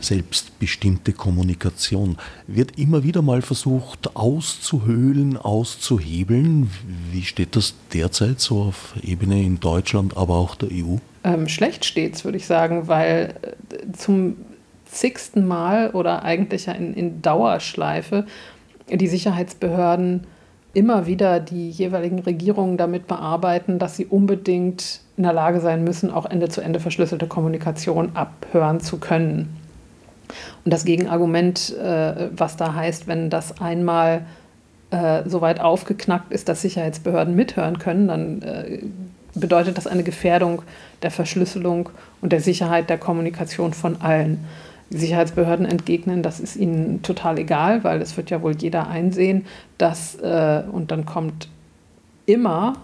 [0.00, 2.16] selbstbestimmte Kommunikation.
[2.46, 6.70] Wird immer wieder mal versucht auszuhöhlen, auszuhebeln.
[7.10, 10.96] Wie steht das derzeit so auf Ebene in Deutschland, aber auch der EU?
[11.24, 14.36] Ähm, schlecht steht es, würde ich sagen, weil äh, zum
[14.84, 18.26] zigsten Mal oder eigentlich in, in Dauerschleife
[18.88, 20.26] die Sicherheitsbehörden
[20.74, 26.10] immer wieder die jeweiligen Regierungen damit bearbeiten, dass sie unbedingt in der Lage sein müssen,
[26.10, 29.56] auch Ende-zu-Ende -Ende verschlüsselte Kommunikation abhören zu können.
[30.64, 34.22] Und das Gegenargument, äh, was da heißt, wenn das einmal
[34.90, 38.80] äh, so weit aufgeknackt ist, dass Sicherheitsbehörden mithören können, dann äh,
[39.34, 40.62] bedeutet das eine Gefährdung
[41.02, 44.44] der Verschlüsselung und der Sicherheit der Kommunikation von allen.
[44.98, 49.46] Sicherheitsbehörden entgegnen, das ist ihnen total egal, weil es wird ja wohl jeder einsehen,
[49.78, 51.48] dass, äh, und dann kommt
[52.26, 52.74] immer,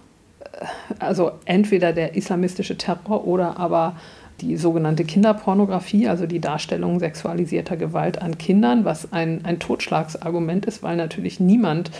[0.40, 0.66] äh,
[0.98, 3.96] also entweder der islamistische Terror oder aber
[4.40, 10.82] die sogenannte Kinderpornografie, also die Darstellung sexualisierter Gewalt an Kindern, was ein, ein Totschlagsargument ist,
[10.82, 11.90] weil natürlich niemand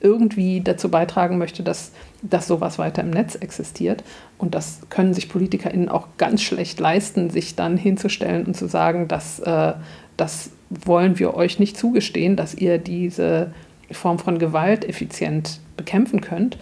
[0.00, 1.92] irgendwie dazu beitragen möchte, dass,
[2.22, 4.02] dass sowas weiter im Netz existiert.
[4.38, 9.08] Und das können sich PolitikerInnen auch ganz schlecht leisten, sich dann hinzustellen und zu sagen,
[9.08, 9.74] dass äh,
[10.16, 13.52] das wollen wir euch nicht zugestehen, dass ihr diese
[13.90, 16.58] Form von Gewalt effizient bekämpfen könnt.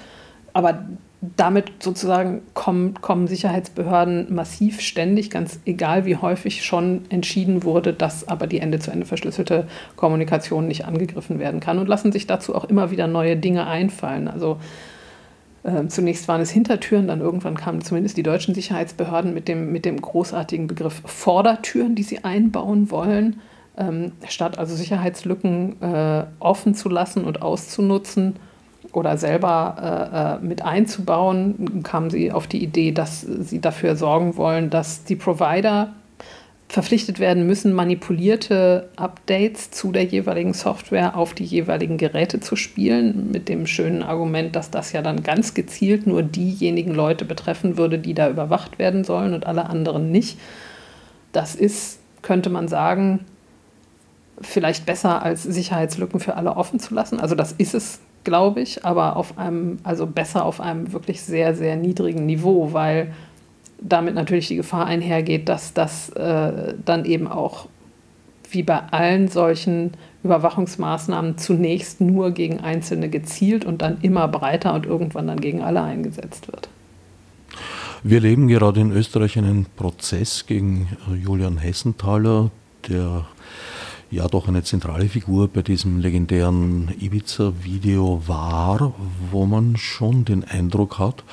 [0.52, 0.84] Aber
[1.36, 8.26] damit sozusagen kommen, kommen Sicherheitsbehörden massiv ständig, ganz egal wie häufig schon entschieden wurde, dass
[8.26, 12.90] aber die Ende-zu-Ende verschlüsselte Kommunikation nicht angegriffen werden kann und lassen sich dazu auch immer
[12.90, 14.26] wieder neue Dinge einfallen.
[14.26, 14.58] Also
[15.62, 19.84] äh, zunächst waren es Hintertüren, dann irgendwann kamen zumindest die deutschen Sicherheitsbehörden mit dem, mit
[19.84, 23.40] dem großartigen Begriff Vordertüren, die sie einbauen wollen.
[23.76, 28.34] Ähm, statt also Sicherheitslücken äh, offen zu lassen und auszunutzen,
[28.92, 34.36] oder selber äh, äh, mit einzubauen, kamen sie auf die Idee, dass sie dafür sorgen
[34.36, 35.94] wollen, dass die Provider
[36.68, 43.30] verpflichtet werden müssen, manipulierte Updates zu der jeweiligen Software auf die jeweiligen Geräte zu spielen,
[43.30, 47.98] mit dem schönen Argument, dass das ja dann ganz gezielt nur diejenigen Leute betreffen würde,
[47.98, 50.38] die da überwacht werden sollen und alle anderen nicht.
[51.32, 53.20] Das ist, könnte man sagen,
[54.40, 57.20] vielleicht besser als Sicherheitslücken für alle offen zu lassen.
[57.20, 61.54] Also das ist es glaube ich, aber auf einem, also besser auf einem wirklich sehr,
[61.54, 63.12] sehr niedrigen Niveau, weil
[63.80, 67.66] damit natürlich die Gefahr einhergeht, dass das äh, dann eben auch
[68.50, 69.92] wie bei allen solchen
[70.24, 75.82] Überwachungsmaßnahmen zunächst nur gegen Einzelne gezielt und dann immer breiter und irgendwann dann gegen alle
[75.82, 76.68] eingesetzt wird.
[78.04, 80.88] Wir erleben gerade in Österreich einen Prozess gegen
[81.22, 82.50] Julian Hessenthaler,
[82.88, 83.26] der
[84.12, 88.92] ja doch eine zentrale Figur bei diesem legendären Ibiza-Video war,
[89.30, 91.24] wo man schon den Eindruck hat,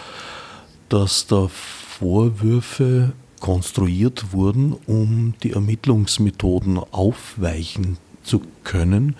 [0.87, 3.11] dass da Vorwürfe
[3.41, 9.17] konstruiert wurden, um die Ermittlungsmethoden aufweichen zu können,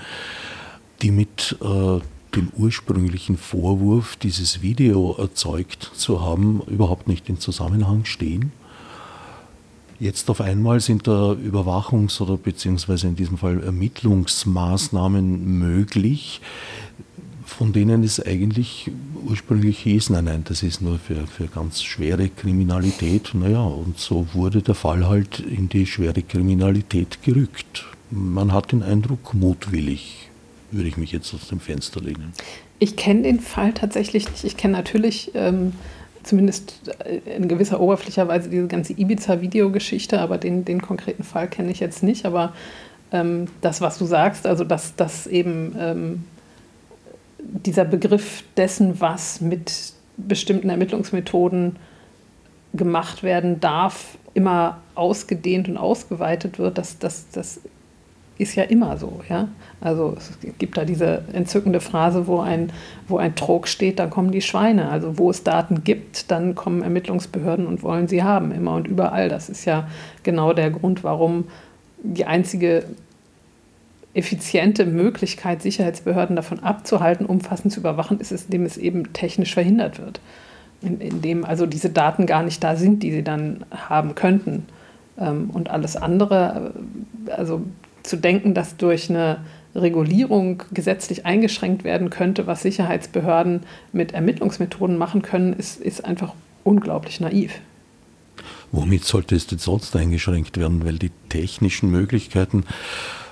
[1.02, 2.00] die mit äh,
[2.36, 8.54] dem ursprünglichen Vorwurf, dieses Video erzeugt zu haben, überhaupt nicht in Zusammenhang stehen.
[10.00, 16.40] Jetzt auf einmal sind da Überwachungs- oder beziehungsweise in diesem Fall Ermittlungsmaßnahmen möglich,
[17.46, 18.90] von denen es eigentlich
[19.28, 23.32] ursprünglich hieß, nein, nein, das ist nur für, für ganz schwere Kriminalität.
[23.34, 27.86] Naja, und so wurde der Fall halt in die schwere Kriminalität gerückt.
[28.10, 30.30] Man hat den Eindruck, mutwillig,
[30.72, 32.32] würde ich mich jetzt aus dem Fenster lehnen.
[32.80, 34.46] Ich kenne den Fall tatsächlich nicht.
[34.46, 35.74] Ich kenne natürlich ähm,
[36.24, 36.92] zumindest
[37.26, 42.04] in gewisser oberflächlicher Weise diese ganze Ibiza-Videogeschichte, aber den, den konkreten Fall kenne ich jetzt
[42.04, 42.26] nicht.
[42.26, 42.54] Aber
[43.12, 46.24] ähm, das, was du sagst, also dass, dass eben ähm,
[47.40, 51.78] dieser Begriff dessen, was mit bestimmten Ermittlungsmethoden
[52.74, 57.62] gemacht werden darf, immer ausgedehnt und ausgeweitet wird, das, das, das
[58.40, 59.20] ist ja immer so.
[59.30, 59.50] Ja?
[59.82, 62.72] Also es gibt da diese entzückende Phrase, wo ein,
[63.08, 64.90] wo ein Trog steht, dann kommen die Schweine.
[64.90, 69.30] Also wo es Daten gibt, dann kommen Ermittlungsbehörden und wollen sie haben, immer und überall.
[69.30, 69.90] Das ist ja
[70.24, 71.46] genau der Grund, warum
[72.02, 72.86] die einzige
[74.14, 80.00] effiziente Möglichkeit, Sicherheitsbehörden davon abzuhalten, umfassend zu überwachen, ist es, indem es eben technisch verhindert
[80.00, 80.22] wird.
[80.82, 84.66] Indem also diese Daten gar nicht da sind, die sie dann haben könnten.
[85.20, 86.72] Ähm, und alles andere,
[87.28, 87.62] äh, also
[88.10, 89.40] zu denken, dass durch eine
[89.76, 93.62] Regulierung gesetzlich eingeschränkt werden könnte, was Sicherheitsbehörden
[93.94, 97.54] mit Ermittlungsmethoden machen können, ist, ist einfach unglaublich naiv.
[98.72, 100.86] Womit sollte es denn sonst eingeschränkt werden?
[100.86, 102.66] Weil die technischen Möglichkeiten,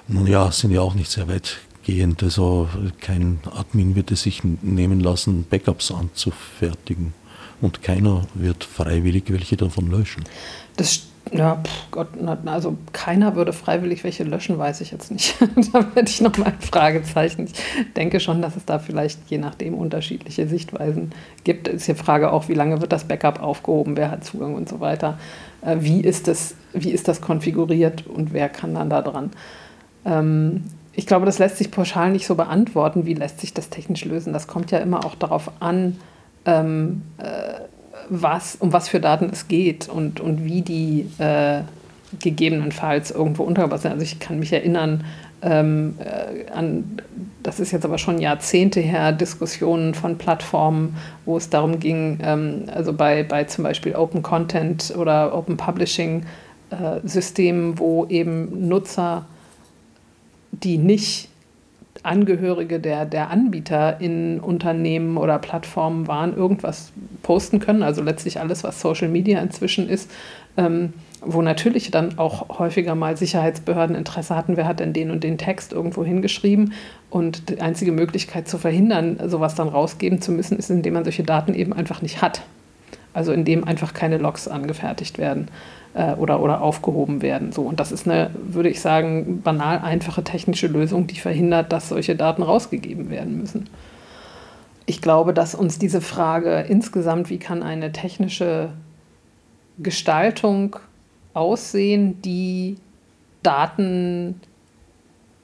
[0.08, 2.24] nun ja, sind ja auch nicht sehr weitgehend.
[2.24, 7.14] Also kein Admin wird es sich nehmen lassen, Backups anzufertigen.
[7.62, 10.24] Und keiner wird freiwillig welche davon löschen.
[10.76, 12.08] Das stimmt ja, pff, Gott,
[12.46, 15.36] also keiner würde freiwillig welche löschen, weiß ich jetzt nicht.
[15.74, 17.46] da hätte ich nochmal ein Fragezeichen.
[17.46, 21.12] Ich denke schon, dass es da vielleicht je nachdem unterschiedliche Sichtweisen
[21.44, 21.68] gibt.
[21.68, 24.80] Ist die Frage auch, wie lange wird das Backup aufgehoben, wer hat Zugang und so
[24.80, 25.18] weiter.
[25.62, 29.32] Äh, wie, ist das, wie ist das konfiguriert und wer kann dann da dran?
[30.06, 33.06] Ähm, ich glaube, das lässt sich pauschal nicht so beantworten.
[33.06, 34.34] Wie lässt sich das technisch lösen?
[34.34, 35.98] Das kommt ja immer auch darauf an,
[36.46, 37.62] ähm, äh,
[38.10, 41.62] was, um was für Daten es geht und, und wie die äh,
[42.20, 43.92] gegebenenfalls irgendwo untergebracht sind.
[43.92, 45.04] Also ich kann mich erinnern
[45.42, 47.02] ähm, äh, an,
[47.44, 50.96] das ist jetzt aber schon Jahrzehnte her, Diskussionen von Plattformen,
[51.26, 56.26] wo es darum ging, ähm, also bei, bei zum Beispiel Open Content oder Open Publishing,
[56.72, 59.26] äh, Systemen, wo eben Nutzer,
[60.52, 61.30] die nicht
[62.08, 66.92] Angehörige der, der Anbieter in Unternehmen oder Plattformen waren, irgendwas
[67.24, 67.84] posten können.
[67.84, 70.10] Also letztlich alles, was Social Media inzwischen ist,
[70.58, 75.24] ähm, wo natürlich dann auch häufiger mal Sicherheitsbehörden Interesse hatten, wer hat denn den und
[75.24, 76.74] den Text irgendwo hingeschrieben.
[77.10, 81.24] Und die einzige Möglichkeit zu verhindern, sowas dann rausgeben zu müssen, ist, indem man solche
[81.24, 82.42] Daten eben einfach nicht hat.
[83.14, 85.48] Also indem einfach keine Logs angefertigt werden
[85.98, 87.52] äh, oder, oder aufgehoben werden.
[87.52, 87.64] So.
[87.64, 92.16] Und das ist eine, würde ich sagen, banal einfache technische Lösung, die verhindert, dass solche
[92.16, 93.70] Daten rausgegeben werden müssen.
[94.86, 98.70] Ich glaube, dass uns diese Frage insgesamt, wie kann eine technische
[99.80, 100.78] Gestaltung
[101.34, 102.78] aussehen, die
[103.44, 104.40] Daten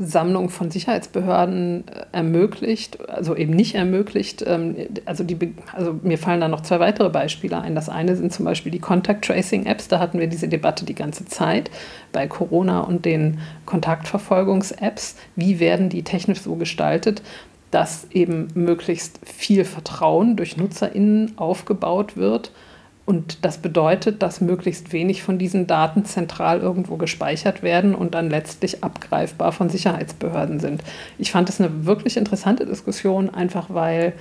[0.05, 4.43] Sammlung von Sicherheitsbehörden äh, ermöglicht, also eben nicht ermöglicht.
[4.45, 4.75] Ähm,
[5.05, 5.37] also, die,
[5.73, 7.75] also mir fallen da noch zwei weitere Beispiele ein.
[7.75, 9.87] Das eine sind zum Beispiel die Contact Tracing Apps.
[9.87, 11.71] Da hatten wir diese Debatte die ganze Zeit
[12.11, 15.15] bei Corona und den Kontaktverfolgungs-Apps.
[15.35, 17.21] Wie werden die technisch so gestaltet,
[17.71, 22.51] dass eben möglichst viel Vertrauen durch NutzerInnen aufgebaut wird?
[23.05, 28.29] Und das bedeutet, dass möglichst wenig von diesen Daten zentral irgendwo gespeichert werden und dann
[28.29, 30.83] letztlich abgreifbar von Sicherheitsbehörden sind.
[31.17, 34.13] Ich fand es eine wirklich interessante Diskussion, einfach weil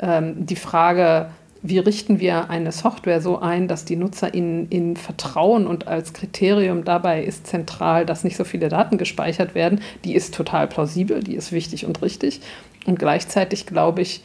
[0.00, 1.30] ähm, die Frage,
[1.62, 6.12] wie richten wir eine Software so ein, dass die Nutzer in, in Vertrauen und als
[6.12, 11.20] Kriterium dabei ist zentral, dass nicht so viele Daten gespeichert werden, die ist total plausibel,
[11.20, 12.42] die ist wichtig und richtig.
[12.86, 14.22] Und gleichzeitig glaube ich,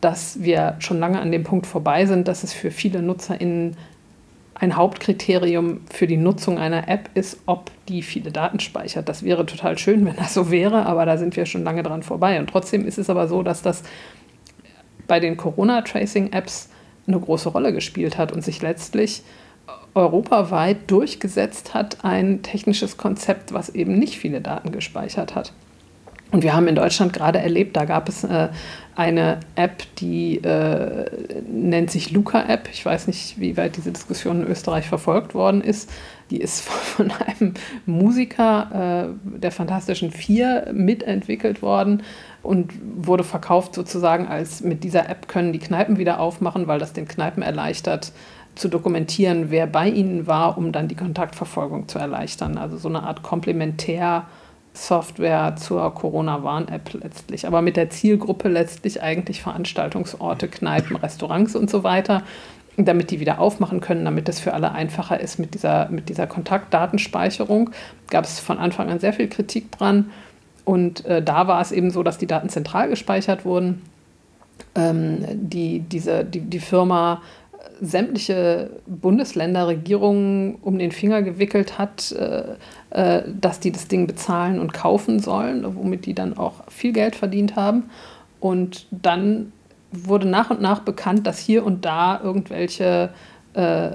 [0.00, 3.76] dass wir schon lange an dem Punkt vorbei sind, dass es für viele NutzerInnen
[4.54, 9.08] ein Hauptkriterium für die Nutzung einer App ist, ob die viele Daten speichert.
[9.08, 12.02] Das wäre total schön, wenn das so wäre, aber da sind wir schon lange dran
[12.02, 12.38] vorbei.
[12.40, 13.84] Und trotzdem ist es aber so, dass das
[15.06, 16.70] bei den Corona-Tracing-Apps
[17.06, 19.22] eine große Rolle gespielt hat und sich letztlich
[19.94, 25.52] europaweit durchgesetzt hat, ein technisches Konzept, was eben nicht viele Daten gespeichert hat.
[26.30, 28.48] Und wir haben in Deutschland gerade erlebt, da gab es äh,
[28.98, 31.08] eine App, die äh,
[31.48, 32.68] nennt sich Luca-App.
[32.72, 35.88] Ich weiß nicht, wie weit diese Diskussion in Österreich verfolgt worden ist.
[36.32, 37.54] Die ist von einem
[37.86, 42.02] Musiker äh, der Fantastischen Vier mitentwickelt worden
[42.42, 46.92] und wurde verkauft sozusagen als mit dieser App können die Kneipen wieder aufmachen, weil das
[46.92, 48.10] den Kneipen erleichtert,
[48.56, 52.58] zu dokumentieren, wer bei ihnen war, um dann die Kontaktverfolgung zu erleichtern.
[52.58, 54.26] Also so eine Art Komplementär-
[54.86, 61.82] Software zur Corona-Warn-App letztlich, aber mit der Zielgruppe letztlich eigentlich Veranstaltungsorte, Kneipen, Restaurants und so
[61.82, 62.22] weiter,
[62.76, 66.26] damit die wieder aufmachen können, damit es für alle einfacher ist mit dieser, mit dieser
[66.26, 67.70] Kontaktdatenspeicherung.
[68.08, 70.10] Gab es von Anfang an sehr viel Kritik dran
[70.64, 73.82] und äh, da war es eben so, dass die Daten zentral gespeichert wurden.
[74.74, 77.22] Ähm, die, diese, die, die Firma
[77.80, 82.56] sämtliche Bundesländerregierungen um den Finger gewickelt hat, äh,
[82.90, 87.16] äh, dass die das Ding bezahlen und kaufen sollen, womit die dann auch viel Geld
[87.16, 87.90] verdient haben.
[88.40, 89.52] Und dann
[89.90, 93.10] wurde nach und nach bekannt, dass hier und da irgendwelche
[93.58, 93.90] äh,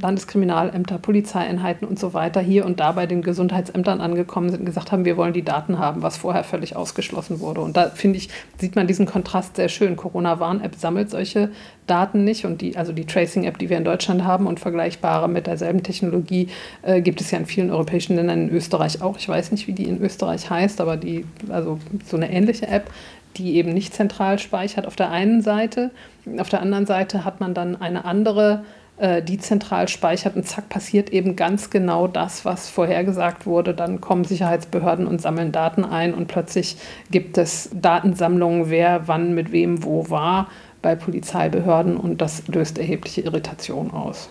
[0.00, 4.92] Landeskriminalämter, Polizeieinheiten und so weiter hier und da bei den Gesundheitsämtern angekommen sind und gesagt
[4.92, 7.62] haben, wir wollen die Daten haben, was vorher völlig ausgeschlossen wurde.
[7.62, 8.28] Und da finde ich,
[8.58, 9.96] sieht man diesen Kontrast sehr schön.
[9.96, 11.50] Corona-Warn-App sammelt solche
[11.88, 15.48] Daten nicht und die, also die Tracing-App, die wir in Deutschland haben und vergleichbare mit
[15.48, 16.48] derselben Technologie,
[16.82, 19.18] äh, gibt es ja in vielen europäischen Ländern, in Österreich auch.
[19.18, 22.88] Ich weiß nicht, wie die in Österreich heißt, aber die, also so eine ähnliche App,
[23.36, 25.90] die eben nicht zentral speichert auf der einen Seite.
[26.38, 28.64] Auf der anderen Seite hat man dann eine andere,
[28.96, 33.74] äh, die zentral speichert und zack passiert eben ganz genau das, was vorhergesagt wurde.
[33.74, 36.76] Dann kommen Sicherheitsbehörden und sammeln Daten ein und plötzlich
[37.10, 40.48] gibt es Datensammlungen, wer wann mit wem wo war
[40.82, 44.28] bei Polizeibehörden und das löst erhebliche Irritation aus.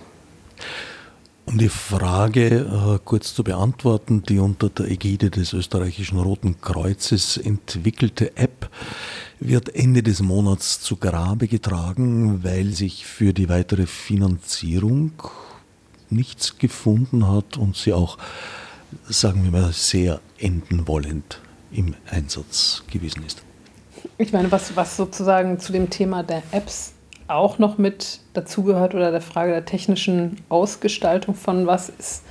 [1.48, 7.38] Um die Frage äh, kurz zu beantworten, die unter der Ägide des österreichischen Roten Kreuzes
[7.38, 8.70] entwickelte App
[9.40, 15.12] wird Ende des Monats zu Grabe getragen, weil sich für die weitere Finanzierung
[16.10, 18.18] nichts gefunden hat und sie auch,
[19.08, 21.42] sagen wir mal, sehr enden wollend
[21.72, 23.44] im Einsatz gewesen ist.
[24.18, 26.95] Ich meine, was, was sozusagen zu dem Thema der Apps
[27.28, 32.24] auch noch mit dazugehört oder der Frage der technischen Ausgestaltung von was ist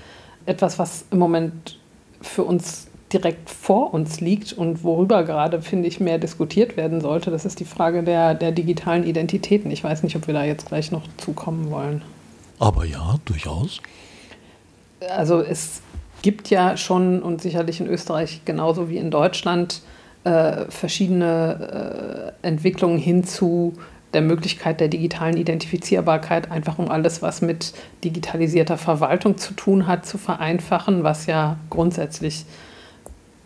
[0.47, 1.79] etwas, was im Moment
[2.21, 7.31] für uns direkt vor uns liegt und worüber gerade, finde ich, mehr diskutiert werden sollte.
[7.31, 9.71] Das ist die Frage der, der digitalen Identitäten.
[9.71, 12.03] Ich weiß nicht, ob wir da jetzt gleich noch zukommen wollen.
[12.59, 13.81] Aber ja, durchaus.
[15.09, 15.81] Also es
[16.23, 19.83] gibt ja schon und sicherlich in Österreich genauso wie in Deutschland
[20.25, 23.75] äh, verschiedene äh, Entwicklungen hin zu
[24.15, 27.73] der Möglichkeit der digitalen Identifizierbarkeit, einfach um alles, was mit
[28.05, 32.47] digitalisierter Verwaltung zu tun hat, zu vereinfachen, was ja grundsätzlich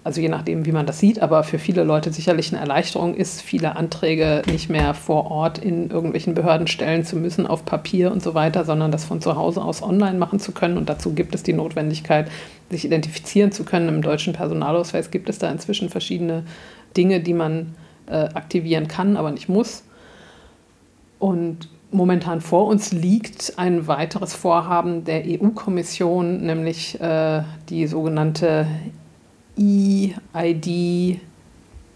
[0.09, 3.43] also je nachdem, wie man das sieht, aber für viele Leute sicherlich eine Erleichterung ist,
[3.43, 8.23] viele Anträge nicht mehr vor Ort in irgendwelchen Behörden stellen zu müssen, auf Papier und
[8.23, 10.79] so weiter, sondern das von zu Hause aus online machen zu können.
[10.79, 12.31] Und dazu gibt es die Notwendigkeit,
[12.71, 13.89] sich identifizieren zu können.
[13.89, 16.45] Im deutschen Personalausweis gibt es da inzwischen verschiedene
[16.97, 17.75] Dinge, die man
[18.07, 19.83] äh, aktivieren kann, aber nicht muss.
[21.19, 28.67] Und momentan vor uns liegt ein weiteres Vorhaben der EU-Kommission, nämlich äh, die sogenannte
[29.57, 31.21] E-ID,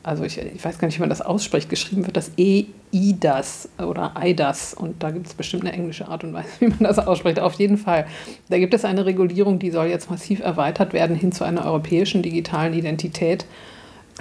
[0.03, 4.15] also ich, ich, weiß gar nicht, wie man das ausspricht, geschrieben wird das E-IDAS oder
[4.21, 7.39] IDAS und da gibt es bestimmt eine englische Art und Weise, wie man das ausspricht.
[7.39, 8.07] Auf jeden Fall,
[8.49, 12.23] da gibt es eine Regulierung, die soll jetzt massiv erweitert werden hin zu einer europäischen
[12.23, 13.47] digitalen Identität,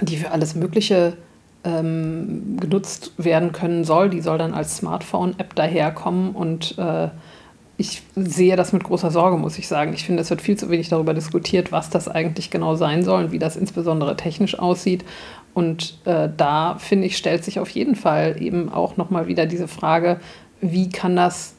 [0.00, 1.16] die für alles Mögliche
[1.64, 4.10] ähm, genutzt werden können soll.
[4.10, 7.08] Die soll dann als Smartphone-App daherkommen und äh,
[7.76, 9.92] ich sehe das mit großer Sorge, muss ich sagen.
[9.92, 13.24] Ich finde, es wird viel zu wenig darüber diskutiert, was das eigentlich genau sein soll
[13.24, 15.04] und wie das insbesondere technisch aussieht.
[15.54, 19.68] Und äh, da, finde ich, stellt sich auf jeden Fall eben auch nochmal wieder diese
[19.68, 20.20] Frage,
[20.60, 21.54] wie kann das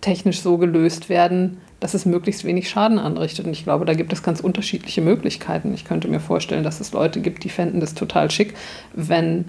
[0.00, 3.46] technisch so gelöst werden, dass es möglichst wenig Schaden anrichtet.
[3.46, 5.72] Und ich glaube, da gibt es ganz unterschiedliche Möglichkeiten.
[5.74, 8.54] Ich könnte mir vorstellen, dass es Leute gibt, die fänden das total schick,
[8.94, 9.46] wenn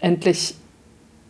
[0.00, 0.54] endlich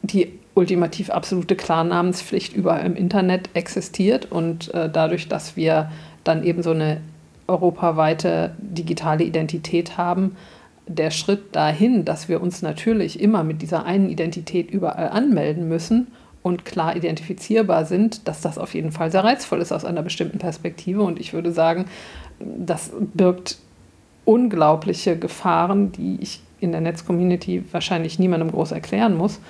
[0.02, 5.90] die ultimativ absolute Klarnamenspflicht überall im Internet existiert und äh, dadurch, dass wir
[6.22, 7.00] dann eben so eine
[7.48, 10.36] europaweite digitale Identität haben,
[10.86, 16.08] der Schritt dahin, dass wir uns natürlich immer mit dieser einen Identität überall anmelden müssen
[16.44, 20.38] und klar identifizierbar sind, dass das auf jeden Fall sehr reizvoll ist aus einer bestimmten
[20.38, 21.02] Perspektive.
[21.02, 21.86] Und ich würde sagen,
[22.38, 23.56] das birgt
[24.26, 29.40] unglaubliche Gefahren, die ich in der Netzcommunity wahrscheinlich niemandem groß erklären muss.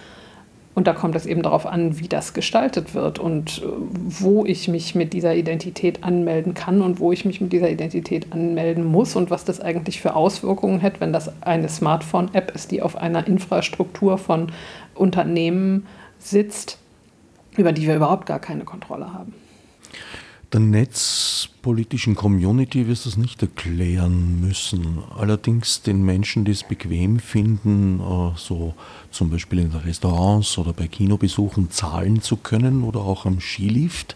[0.76, 4.68] Und da kommt es eben darauf an, wie das gestaltet wird und äh, wo ich
[4.68, 9.16] mich mit dieser Identität anmelden kann und wo ich mich mit dieser Identität anmelden muss
[9.16, 13.26] und was das eigentlich für Auswirkungen hat, wenn das eine Smartphone-App ist, die auf einer
[13.26, 14.52] Infrastruktur von
[14.94, 15.86] Unternehmen
[16.20, 16.78] sitzt,
[17.56, 19.34] über die wir überhaupt gar keine Kontrolle haben
[20.54, 25.02] der netzpolitischen Community wirst du es nicht erklären müssen.
[25.18, 28.74] Allerdings den Menschen, die es bequem finden, äh, so
[29.10, 34.14] zum Beispiel in Restaurants oder bei Kinobesuchen zahlen zu können oder auch am Skilift,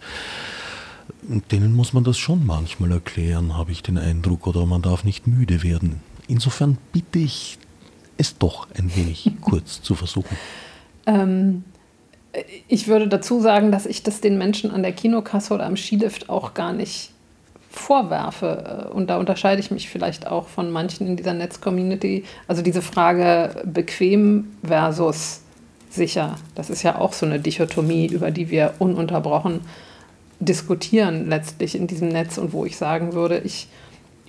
[1.50, 5.26] denen muss man das schon manchmal erklären, habe ich den Eindruck, oder man darf nicht
[5.26, 6.00] müde werden.
[6.28, 7.58] Insofern bitte ich
[8.16, 10.36] es doch ein wenig kurz zu versuchen.
[11.04, 11.64] Ähm,
[12.68, 16.28] ich würde dazu sagen, dass ich das den Menschen an der Kinokasse oder am Skilift
[16.28, 17.10] auch gar nicht
[17.70, 18.90] vorwerfe.
[18.92, 22.24] Und da unterscheide ich mich vielleicht auch von manchen in dieser Netz-Community.
[22.46, 25.42] Also diese Frage bequem versus
[25.90, 29.60] sicher, das ist ja auch so eine Dichotomie, über die wir ununterbrochen
[30.40, 33.68] diskutieren letztlich in diesem Netz und wo ich sagen würde, ich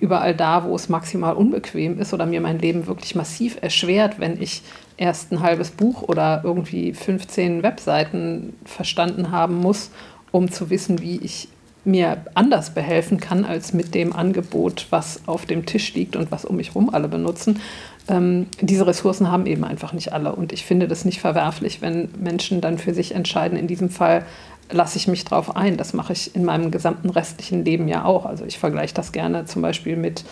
[0.00, 4.40] überall da, wo es maximal unbequem ist oder mir mein Leben wirklich massiv erschwert, wenn
[4.40, 4.62] ich
[4.96, 9.90] erst ein halbes Buch oder irgendwie 15 Webseiten verstanden haben muss,
[10.30, 11.48] um zu wissen, wie ich
[11.84, 16.44] mir anders behelfen kann als mit dem Angebot, was auf dem Tisch liegt und was
[16.44, 17.60] um mich herum alle benutzen.
[18.08, 20.34] Ähm, diese Ressourcen haben eben einfach nicht alle.
[20.34, 24.26] Und ich finde das nicht verwerflich, wenn Menschen dann für sich entscheiden, in diesem Fall
[24.72, 25.76] lasse ich mich drauf ein.
[25.76, 28.26] Das mache ich in meinem gesamten restlichen Leben ja auch.
[28.26, 30.24] Also ich vergleiche das gerne zum Beispiel mit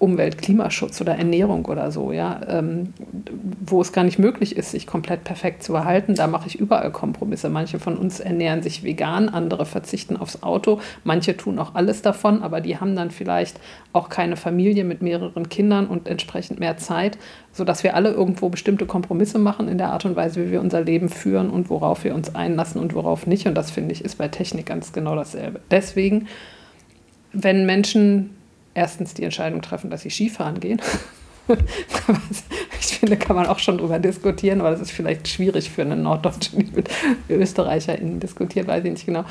[0.00, 2.94] Umwelt, Klimaschutz oder Ernährung oder so, ja, ähm,
[3.60, 6.90] wo es gar nicht möglich ist, sich komplett perfekt zu erhalten, da mache ich überall
[6.90, 7.50] Kompromisse.
[7.50, 12.42] Manche von uns ernähren sich vegan, andere verzichten aufs Auto, manche tun auch alles davon,
[12.42, 13.60] aber die haben dann vielleicht
[13.92, 17.18] auch keine Familie mit mehreren Kindern und entsprechend mehr Zeit,
[17.52, 20.80] sodass wir alle irgendwo bestimmte Kompromisse machen in der Art und Weise, wie wir unser
[20.80, 23.46] Leben führen und worauf wir uns einlassen und worauf nicht.
[23.46, 25.60] Und das finde ich ist bei Technik ganz genau dasselbe.
[25.70, 26.26] Deswegen,
[27.34, 28.30] wenn Menschen
[28.74, 30.80] erstens die Entscheidung treffen, dass sie Skifahren gehen.
[32.80, 36.02] ich finde, kann man auch schon darüber diskutieren, aber das ist vielleicht schwierig für einen
[36.02, 36.88] Norddeutschen, die mit
[37.28, 39.24] ÖsterreicherInnen diskutiert, weiß ich nicht genau.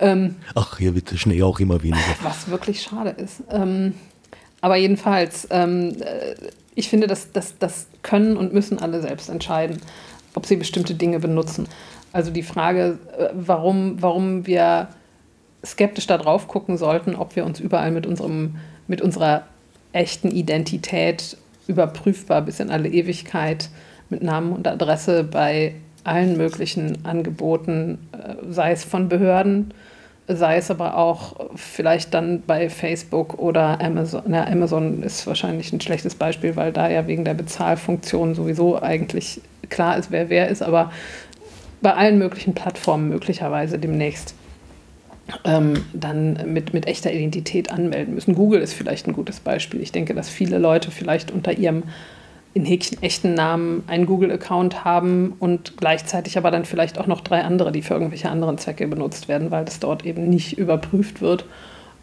[0.00, 2.02] Ähm, Ach, hier wird der Schnee auch immer weniger.
[2.22, 3.42] Was wirklich schade ist.
[3.50, 3.94] Ähm,
[4.60, 6.34] aber jedenfalls, ähm, äh,
[6.74, 9.80] ich finde, das, das, das können und müssen alle selbst entscheiden,
[10.34, 11.68] ob sie bestimmte Dinge benutzen.
[12.12, 14.88] Also die Frage, äh, warum, warum wir
[15.64, 18.56] skeptisch darauf gucken sollten, ob wir uns überall mit, unserem,
[18.86, 19.44] mit unserer
[19.92, 21.36] echten Identität
[21.66, 23.70] überprüfbar bis in alle Ewigkeit
[24.10, 29.72] mit Namen und Adresse bei allen möglichen Angeboten, äh, sei es von Behörden,
[30.28, 34.22] sei es aber auch vielleicht dann bei Facebook oder Amazon.
[34.26, 39.40] Na, Amazon ist wahrscheinlich ein schlechtes Beispiel, weil da ja wegen der Bezahlfunktion sowieso eigentlich
[39.70, 40.92] klar ist, wer wer ist, aber
[41.82, 44.34] bei allen möglichen Plattformen möglicherweise demnächst
[45.44, 48.34] ähm, dann mit, mit echter Identität anmelden müssen.
[48.34, 49.80] Google ist vielleicht ein gutes Beispiel.
[49.80, 51.84] Ich denke, dass viele Leute vielleicht unter ihrem
[52.54, 57.42] in Häkchen echten Namen einen Google-Account haben und gleichzeitig aber dann vielleicht auch noch drei
[57.42, 61.46] andere, die für irgendwelche anderen Zwecke benutzt werden, weil das dort eben nicht überprüft wird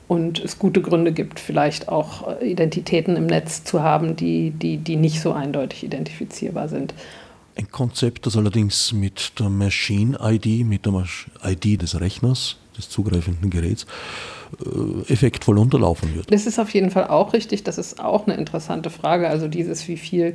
[0.10, 4.76] und es gute Gründe gibt, vielleicht auch äh, Identitäten im Netz zu haben, die, die,
[4.76, 6.94] die nicht so eindeutig identifizierbar sind.
[7.56, 11.06] Ein Konzept, das allerdings mit der Machine-ID, mit der
[11.46, 13.86] ID des Rechners, des zugreifenden Geräts,
[14.60, 16.32] äh, effektvoll unterlaufen wird.
[16.32, 17.64] Das ist auf jeden Fall auch richtig.
[17.64, 19.30] Das ist auch eine interessante Frage.
[19.30, 20.34] Also dieses, wie viel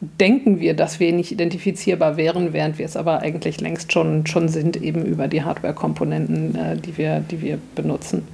[0.00, 4.48] denken wir, dass wir nicht identifizierbar wären, während wir es aber eigentlich längst schon, schon
[4.48, 8.26] sind, eben über die Hardware-Komponenten, äh, die, wir, die wir benutzen.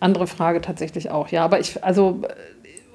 [0.00, 1.44] Andere Frage tatsächlich auch, ja.
[1.44, 2.22] Aber ich, also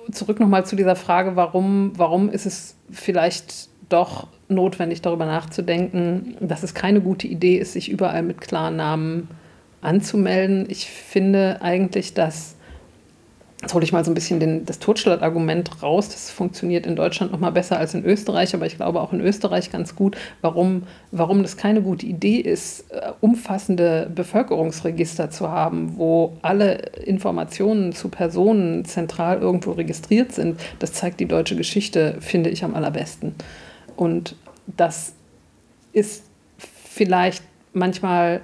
[0.07, 6.38] äh, zurück nochmal zu dieser Frage, warum, warum ist es vielleicht doch notwendig, darüber nachzudenken,
[6.39, 9.30] dass es keine gute Idee ist, sich überall mit klaren Namen
[9.82, 10.66] anzumelden.
[10.70, 12.56] Ich finde eigentlich, dass
[13.66, 16.10] Jetzt hole ich mal so ein bisschen den, das Totschlagargument raus.
[16.10, 19.22] Das funktioniert in Deutschland noch mal besser als in Österreich, aber ich glaube auch in
[19.22, 25.98] Österreich ganz gut, warum, warum das keine gute Idee ist, äh, umfassende Bevölkerungsregister zu haben,
[25.98, 26.76] wo alle
[27.06, 30.60] Informationen zu Personen zentral irgendwo registriert sind.
[30.78, 33.34] Das zeigt die deutsche Geschichte, finde ich, am allerbesten.
[33.96, 34.36] Und
[34.68, 35.14] das
[35.93, 36.26] ist
[36.58, 37.43] vielleicht
[37.74, 38.41] manchmal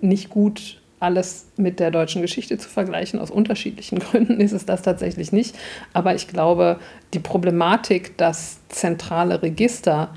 [0.00, 3.20] nicht gut alles mit der deutschen Geschichte zu vergleichen.
[3.20, 5.56] Aus unterschiedlichen Gründen ist es das tatsächlich nicht.
[5.92, 6.78] Aber ich glaube,
[7.14, 10.10] die Problematik, dass zentrale Register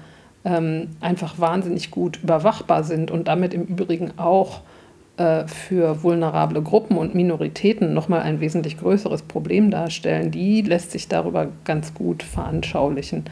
[0.44, 4.62] ähm, einfach wahnsinnig gut überwachbar sind und damit im Übrigen auch
[5.18, 11.08] äh, für vulnerable Gruppen und Minoritäten nochmal ein wesentlich größeres Problem darstellen, die lässt sich
[11.08, 13.26] darüber ganz gut veranschaulichen.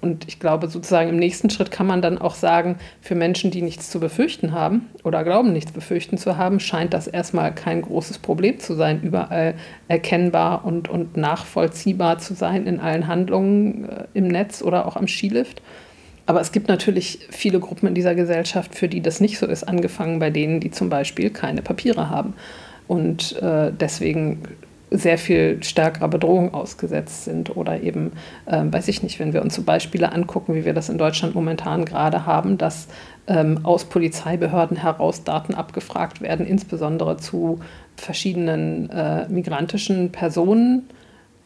[0.00, 3.62] Und ich glaube, sozusagen im nächsten Schritt kann man dann auch sagen, für Menschen, die
[3.62, 8.18] nichts zu befürchten haben oder glauben, nichts befürchten zu haben, scheint das erstmal kein großes
[8.18, 9.54] Problem zu sein, überall
[9.88, 15.08] erkennbar und, und nachvollziehbar zu sein in allen Handlungen äh, im Netz oder auch am
[15.08, 15.62] Skilift.
[16.26, 19.64] Aber es gibt natürlich viele Gruppen in dieser Gesellschaft, für die das nicht so ist,
[19.64, 22.34] angefangen bei denen, die zum Beispiel keine Papiere haben.
[22.86, 24.42] Und äh, deswegen
[24.90, 28.12] sehr viel stärkerer Bedrohung ausgesetzt sind oder eben,
[28.46, 31.34] äh, weiß ich nicht, wenn wir uns so Beispiele angucken, wie wir das in Deutschland
[31.34, 32.88] momentan gerade haben, dass
[33.26, 37.60] ähm, aus Polizeibehörden heraus Daten abgefragt werden, insbesondere zu
[37.96, 40.88] verschiedenen äh, migrantischen Personen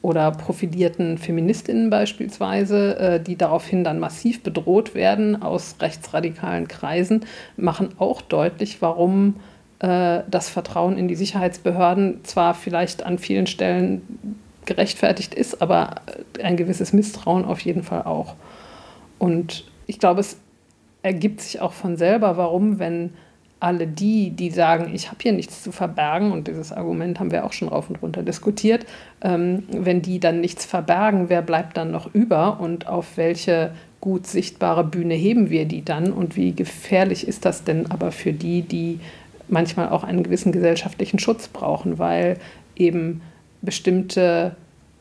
[0.03, 7.25] oder profilierten Feministinnen beispielsweise, äh, die daraufhin dann massiv bedroht werden aus rechtsradikalen Kreisen,
[7.57, 9.37] machen auch deutlich, warum
[9.83, 15.97] das Vertrauen in die Sicherheitsbehörden zwar vielleicht an vielen Stellen gerechtfertigt ist, aber
[16.41, 18.37] ein gewisses Misstrauen auf jeden Fall auch.
[19.19, 20.39] Und ich glaube, es
[21.03, 23.11] ergibt sich auch von selber, warum, wenn
[23.63, 27.45] alle die, die sagen, ich habe hier nichts zu verbergen, und dieses Argument haben wir
[27.45, 28.87] auch schon rauf und runter diskutiert,
[29.21, 34.27] ähm, wenn die dann nichts verbergen, wer bleibt dann noch über und auf welche gut
[34.27, 38.63] sichtbare Bühne heben wir die dann und wie gefährlich ist das denn aber für die,
[38.63, 38.99] die
[39.49, 42.39] manchmal auch einen gewissen gesellschaftlichen Schutz brauchen, weil
[42.77, 43.23] eben
[43.61, 44.55] bestimmte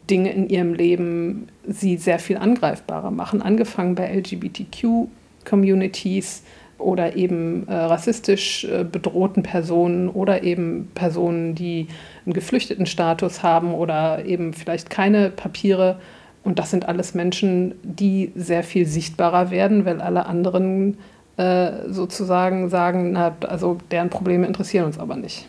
[0.10, 6.44] Dinge in ihrem Leben sie sehr viel angreifbarer machen, angefangen bei LGBTQ-Communities
[6.78, 11.88] oder eben äh, rassistisch äh, bedrohten Personen oder eben Personen, die
[12.26, 15.98] einen geflüchteten Status haben oder eben vielleicht keine Papiere.
[16.44, 20.98] Und das sind alles Menschen, die sehr viel sichtbarer werden, weil alle anderen
[21.42, 25.48] äh, sozusagen sagen, na, also deren Probleme interessieren uns aber nicht.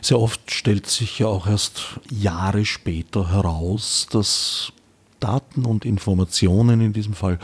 [0.00, 4.72] Sehr oft stellt sich ja auch erst Jahre später heraus, dass
[5.20, 7.38] Daten und Informationen in diesem Fall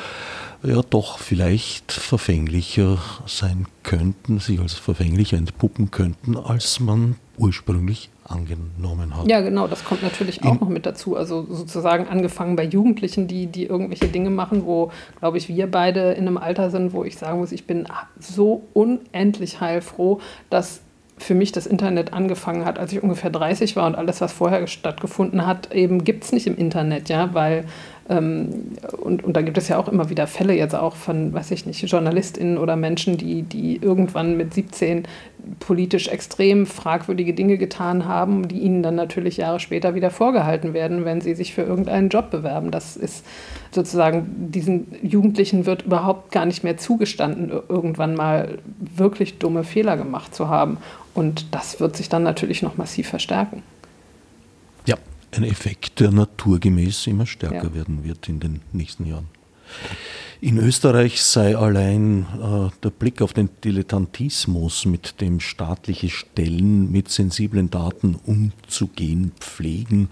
[0.62, 9.16] ja doch vielleicht verfänglicher sein könnten, sich als verfänglicher entpuppen könnten, als man ursprünglich angenommen
[9.16, 9.28] hat.
[9.28, 11.16] Ja, genau, das kommt natürlich auch In noch mit dazu.
[11.16, 16.12] Also sozusagen angefangen bei Jugendlichen, die, die irgendwelche Dinge machen, wo, glaube ich, wir beide
[16.12, 17.86] in einem Alter sind, wo ich sagen muss, ich bin
[18.18, 20.20] so unendlich heilfroh,
[20.50, 20.80] dass
[21.18, 24.66] für mich das Internet angefangen hat, als ich ungefähr 30 war und alles, was vorher
[24.66, 27.64] stattgefunden hat, eben gibt es nicht im Internet, ja, weil
[28.08, 31.66] und, und da gibt es ja auch immer wieder Fälle jetzt auch von, weiß ich
[31.66, 35.08] nicht, JournalistInnen oder Menschen, die, die irgendwann mit 17
[35.58, 41.04] politisch extrem fragwürdige Dinge getan haben, die ihnen dann natürlich Jahre später wieder vorgehalten werden,
[41.04, 42.70] wenn sie sich für irgendeinen Job bewerben.
[42.70, 43.26] Das ist
[43.72, 50.32] sozusagen, diesen Jugendlichen wird überhaupt gar nicht mehr zugestanden, irgendwann mal wirklich dumme Fehler gemacht
[50.32, 50.78] zu haben.
[51.12, 53.64] Und das wird sich dann natürlich noch massiv verstärken
[55.36, 57.74] ein Effekt, der naturgemäß immer stärker ja.
[57.74, 59.28] werden wird in den nächsten Jahren.
[60.46, 67.08] In Österreich sei allein äh, der Blick auf den Dilettantismus, mit dem staatliche Stellen mit
[67.08, 70.08] sensiblen Daten umzugehen pflegen,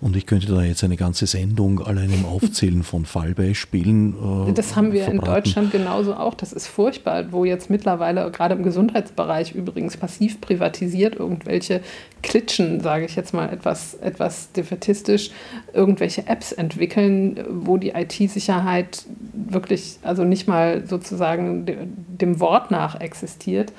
[0.00, 4.48] und ich könnte da jetzt eine ganze Sendung allein im Aufzählen von Fallbeispielen.
[4.48, 5.26] Äh, das haben wir verbraten.
[5.26, 6.34] in Deutschland genauso auch.
[6.34, 11.80] Das ist furchtbar, wo jetzt mittlerweile gerade im Gesundheitsbereich übrigens massiv privatisiert irgendwelche
[12.22, 15.30] Klitschen, sage ich jetzt mal etwas, etwas defetistisch,
[15.72, 19.57] irgendwelche Apps entwickeln, wo die IT-Sicherheit wirklich,
[20.02, 21.66] also nicht mal sozusagen
[22.08, 23.72] dem Wort nach existiert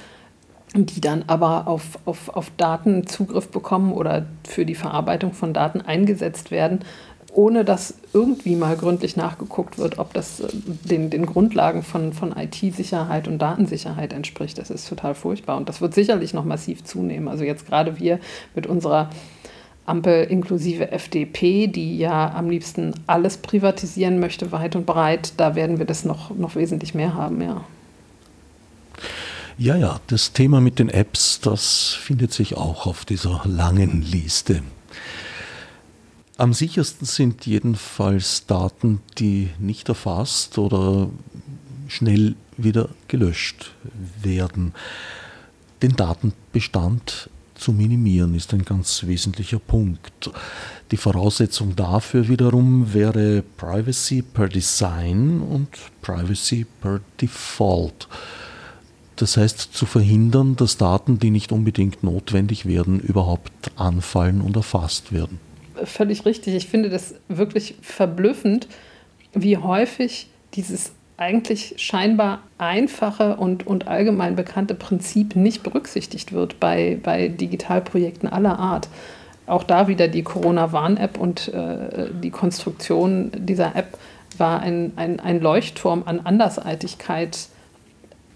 [0.75, 5.81] die dann aber auf, auf, auf Daten Zugriff bekommen oder für die Verarbeitung von Daten
[5.81, 6.81] eingesetzt werden,
[7.33, 12.35] ohne dass irgendwie mal gründlich nachgeguckt wird, ob das äh, den, den Grundlagen von, von
[12.35, 14.57] IT-Sicherheit und Datensicherheit entspricht.
[14.57, 17.27] Das ist total furchtbar und das wird sicherlich noch massiv zunehmen.
[17.27, 18.19] Also jetzt gerade wir
[18.55, 19.09] mit unserer
[19.89, 25.79] Ampel inklusive FDP, die ja am liebsten alles privatisieren möchte, weit und breit, da werden
[25.79, 27.65] wir das noch, noch wesentlich mehr haben, ja.
[29.57, 34.63] Ja, ja, das Thema mit den Apps, das findet sich auch auf dieser langen Liste.
[36.37, 41.09] Am sichersten sind jedenfalls Daten, die nicht erfasst oder
[41.89, 43.73] schnell wieder gelöscht
[44.23, 44.73] werden.
[45.81, 47.29] Den Datenbestand
[47.59, 50.31] zu minimieren ist ein ganz wesentlicher Punkt.
[50.91, 55.67] Die Voraussetzung dafür wiederum wäre Privacy per Design und
[56.01, 58.07] Privacy per Default.
[59.17, 65.11] Das heißt, zu verhindern, dass Daten, die nicht unbedingt notwendig werden, überhaupt anfallen und erfasst
[65.11, 65.39] werden.
[65.83, 66.55] Völlig richtig.
[66.55, 68.67] Ich finde das wirklich verblüffend,
[69.33, 76.97] wie häufig dieses eigentlich scheinbar einfache und, und allgemein bekannte Prinzip nicht berücksichtigt wird bei,
[77.03, 78.87] bei Digitalprojekten aller Art.
[79.45, 83.97] Auch da wieder die Corona-Warn-App und äh, die Konstruktion dieser App
[84.37, 87.49] war ein, ein, ein Leuchtturm an Andersartigkeit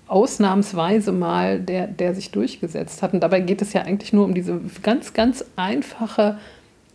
[0.08, 3.14] ausnahmsweise mal, der, der sich durchgesetzt hat.
[3.14, 6.38] Und dabei geht es ja eigentlich nur um diese ganz, ganz einfache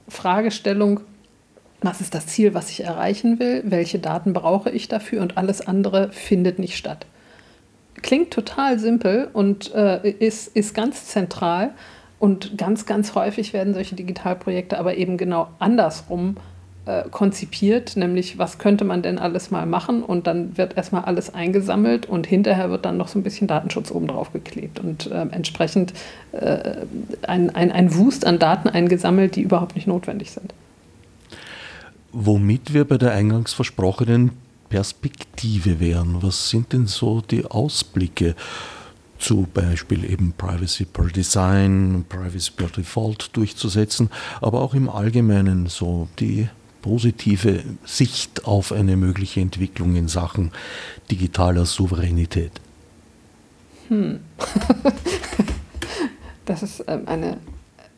[0.09, 1.01] Fragestellung,
[1.81, 5.23] was ist das Ziel, was ich erreichen will, welche Daten brauche ich dafür?
[5.23, 7.07] Und alles andere findet nicht statt.
[8.03, 11.71] Klingt total simpel und äh, ist, ist ganz zentral.
[12.19, 16.37] Und ganz, ganz häufig werden solche Digitalprojekte aber eben genau andersrum
[16.87, 20.03] äh, konzipiert, nämlich was könnte man denn alles mal machen?
[20.03, 23.93] Und dann wird erstmal alles eingesammelt und hinterher wird dann noch so ein bisschen Datenschutz
[23.93, 24.81] oben drauf geklebt.
[24.81, 25.93] Und äh, entsprechend
[26.33, 30.53] ein, ein, ein Wust an Daten eingesammelt, die überhaupt nicht notwendig sind.
[32.21, 34.33] Womit wir bei der eingangs versprochenen
[34.71, 36.21] Perspektive wären.
[36.21, 38.35] Was sind denn so die Ausblicke?
[39.19, 44.11] zu Beispiel eben Privacy per Design, Privacy per Default durchzusetzen,
[44.41, 46.49] aber auch im Allgemeinen so die
[46.83, 50.53] positive Sicht auf eine mögliche Entwicklung in Sachen
[51.11, 52.53] digitaler Souveränität?
[53.89, 54.21] Hm.
[56.45, 57.39] das ist ähm, eine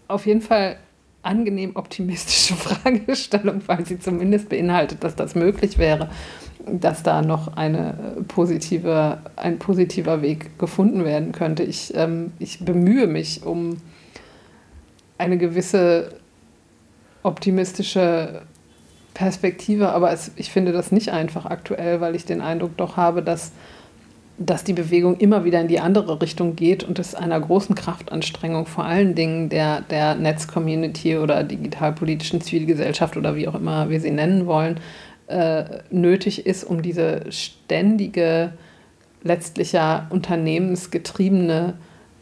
[0.09, 0.79] auf jeden Fall
[1.23, 6.11] angenehm optimistische Fragestellung, weil sie zumindest beinhaltet, dass das möglich wäre,
[6.67, 11.63] dass da noch eine äh, positive, ein positiver Weg gefunden werden könnte.
[11.63, 13.79] Ich, ähm, ich bemühe mich um
[15.19, 16.15] eine gewisse
[17.23, 18.43] optimistische
[19.13, 23.23] Perspektive, aber es, ich finde das nicht einfach aktuell, weil ich den Eindruck doch habe,
[23.23, 23.53] dass,
[24.43, 28.65] dass die Bewegung immer wieder in die andere Richtung geht und es einer großen Kraftanstrengung
[28.65, 34.11] vor allen Dingen der, der Netzcommunity oder digitalpolitischen Zivilgesellschaft oder wie auch immer wir sie
[34.11, 34.81] nennen wollen,
[35.27, 38.55] äh, nötig ist, um diese ständige,
[39.23, 41.75] letztlich ja unternehmensgetriebene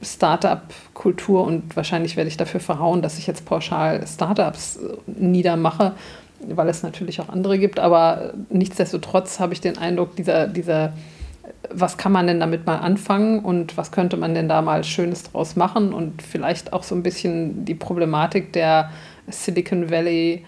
[0.02, 5.94] Startup-Kultur und wahrscheinlich werde ich dafür verhauen, dass ich jetzt pauschal Startups äh, niedermache,
[6.48, 10.94] weil es natürlich auch andere gibt, aber nichtsdestotrotz habe ich den Eindruck, dieser, dieser,
[11.70, 15.24] was kann man denn damit mal anfangen und was könnte man denn da mal Schönes
[15.24, 15.92] draus machen?
[15.92, 18.90] Und vielleicht auch so ein bisschen die Problematik der
[19.26, 20.44] Silicon Valley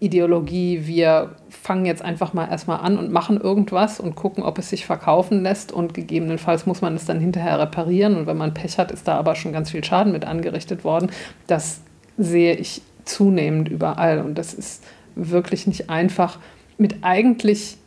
[0.00, 4.68] Ideologie, wir fangen jetzt einfach mal erstmal an und machen irgendwas und gucken, ob es
[4.68, 5.72] sich verkaufen lässt.
[5.72, 8.16] Und gegebenenfalls muss man es dann hinterher reparieren.
[8.16, 11.10] Und wenn man Pech hat, ist da aber schon ganz viel Schaden mit angerichtet worden.
[11.46, 11.80] Das
[12.18, 14.20] sehe ich zunehmend überall.
[14.20, 14.84] Und das ist
[15.14, 16.38] wirklich nicht einfach
[16.76, 17.78] mit eigentlich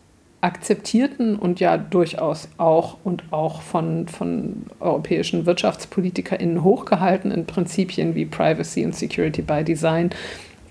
[0.41, 8.85] akzeptierten und ja durchaus auch und auch von, von europäischen WirtschaftspolitikerInnen hochgehaltenen Prinzipien wie Privacy
[8.85, 10.11] und Security by Design,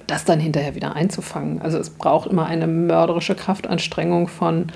[0.06, 1.60] das dann hinterher wieder einzufangen.
[1.60, 4.66] Also es braucht immer eine mörderische Kraftanstrengung von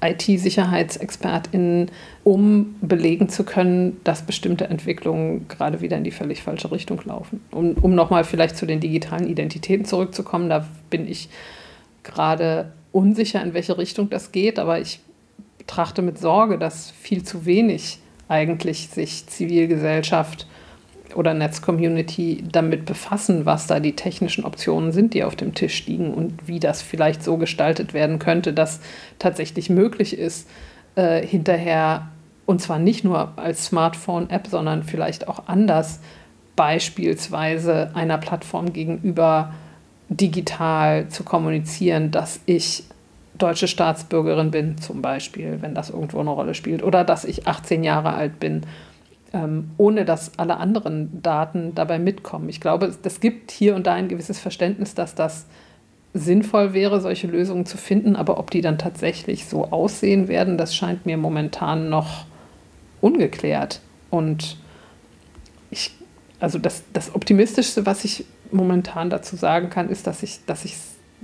[0.00, 1.90] IT-SicherheitsexpertInnen,
[2.24, 7.42] um belegen zu können, dass bestimmte Entwicklungen gerade wieder in die völlig falsche Richtung laufen.
[7.50, 11.28] Um, um nochmal vielleicht zu den digitalen Identitäten zurückzukommen, da bin ich
[12.02, 15.00] gerade unsicher, in welche Richtung das geht, aber ich
[15.58, 20.48] betrachte mit Sorge, dass viel zu wenig eigentlich sich Zivilgesellschaft
[21.14, 26.12] oder Netzcommunity damit befassen, was da die technischen Optionen sind, die auf dem Tisch liegen
[26.12, 28.80] und wie das vielleicht so gestaltet werden könnte, dass
[29.18, 30.48] tatsächlich möglich ist,
[30.96, 32.08] äh, hinterher,
[32.46, 36.00] und zwar nicht nur als Smartphone-App, sondern vielleicht auch anders,
[36.56, 39.54] beispielsweise einer Plattform gegenüber
[40.08, 42.84] digital zu kommunizieren, dass ich
[43.36, 47.84] deutsche Staatsbürgerin bin, zum Beispiel, wenn das irgendwo eine Rolle spielt, oder dass ich 18
[47.84, 48.62] Jahre alt bin,
[49.32, 52.48] ähm, ohne dass alle anderen Daten dabei mitkommen.
[52.48, 55.46] Ich glaube, es gibt hier und da ein gewisses Verständnis, dass das
[56.14, 60.74] sinnvoll wäre, solche Lösungen zu finden, aber ob die dann tatsächlich so aussehen werden, das
[60.74, 62.24] scheint mir momentan noch
[63.00, 63.80] ungeklärt.
[64.10, 64.56] Und
[65.70, 65.92] ich,
[66.40, 70.74] also das, das Optimistischste, was ich momentan dazu sagen kann, ist, dass ich, dass ich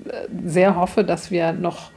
[0.06, 1.90] äh, sehr hoffe, dass wir noch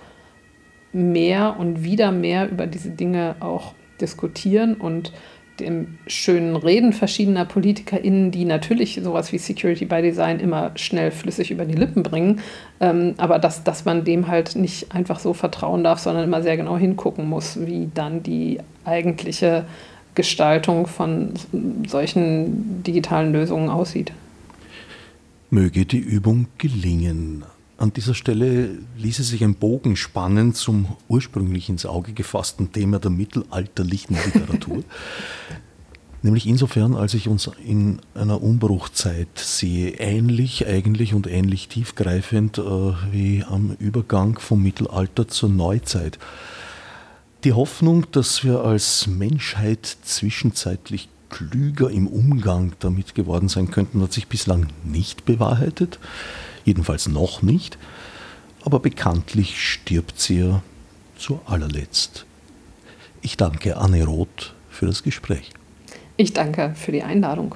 [0.94, 5.12] mehr und wieder mehr über diese Dinge auch diskutieren und
[5.60, 11.52] dem schönen Reden verschiedener PolitikerInnen, die natürlich sowas wie Security by Design immer schnell flüssig
[11.52, 12.42] über die Lippen bringen,
[12.80, 16.58] ähm, aber dass, dass man dem halt nicht einfach so vertrauen darf, sondern immer sehr
[16.58, 19.66] genau hingucken muss, wie dann die eigentliche
[20.14, 21.34] Gestaltung von
[21.88, 24.12] solchen digitalen Lösungen aussieht.
[25.50, 27.46] Möge die Übung gelingen.
[27.78, 33.12] An dieser Stelle ließe sich ein Bogen spannen zum ursprünglich ins Auge gefassten Thema der
[33.12, 34.84] mittelalterlichen Literatur.
[36.22, 42.62] Nämlich insofern, als ich uns in einer Umbruchzeit sehe, ähnlich eigentlich und ähnlich tiefgreifend äh,
[43.12, 46.20] wie am Übergang vom Mittelalter zur Neuzeit.
[47.46, 54.14] Die Hoffnung, dass wir als Menschheit zwischenzeitlich klüger im Umgang damit geworden sein könnten, hat
[54.14, 56.00] sich bislang nicht bewahrheitet
[56.68, 57.78] jedenfalls noch nicht,
[58.64, 60.62] aber bekanntlich stirbt sie ja
[61.18, 62.26] zu allerletzt.
[63.22, 65.52] Ich danke Anne Roth für das Gespräch.
[66.18, 67.56] Ich danke für die Einladung.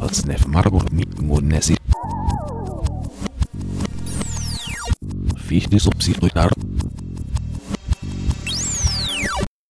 [0.00, 1.76] Als Nef Margot mit Monesi.
[5.36, 6.50] Fichte subsidiar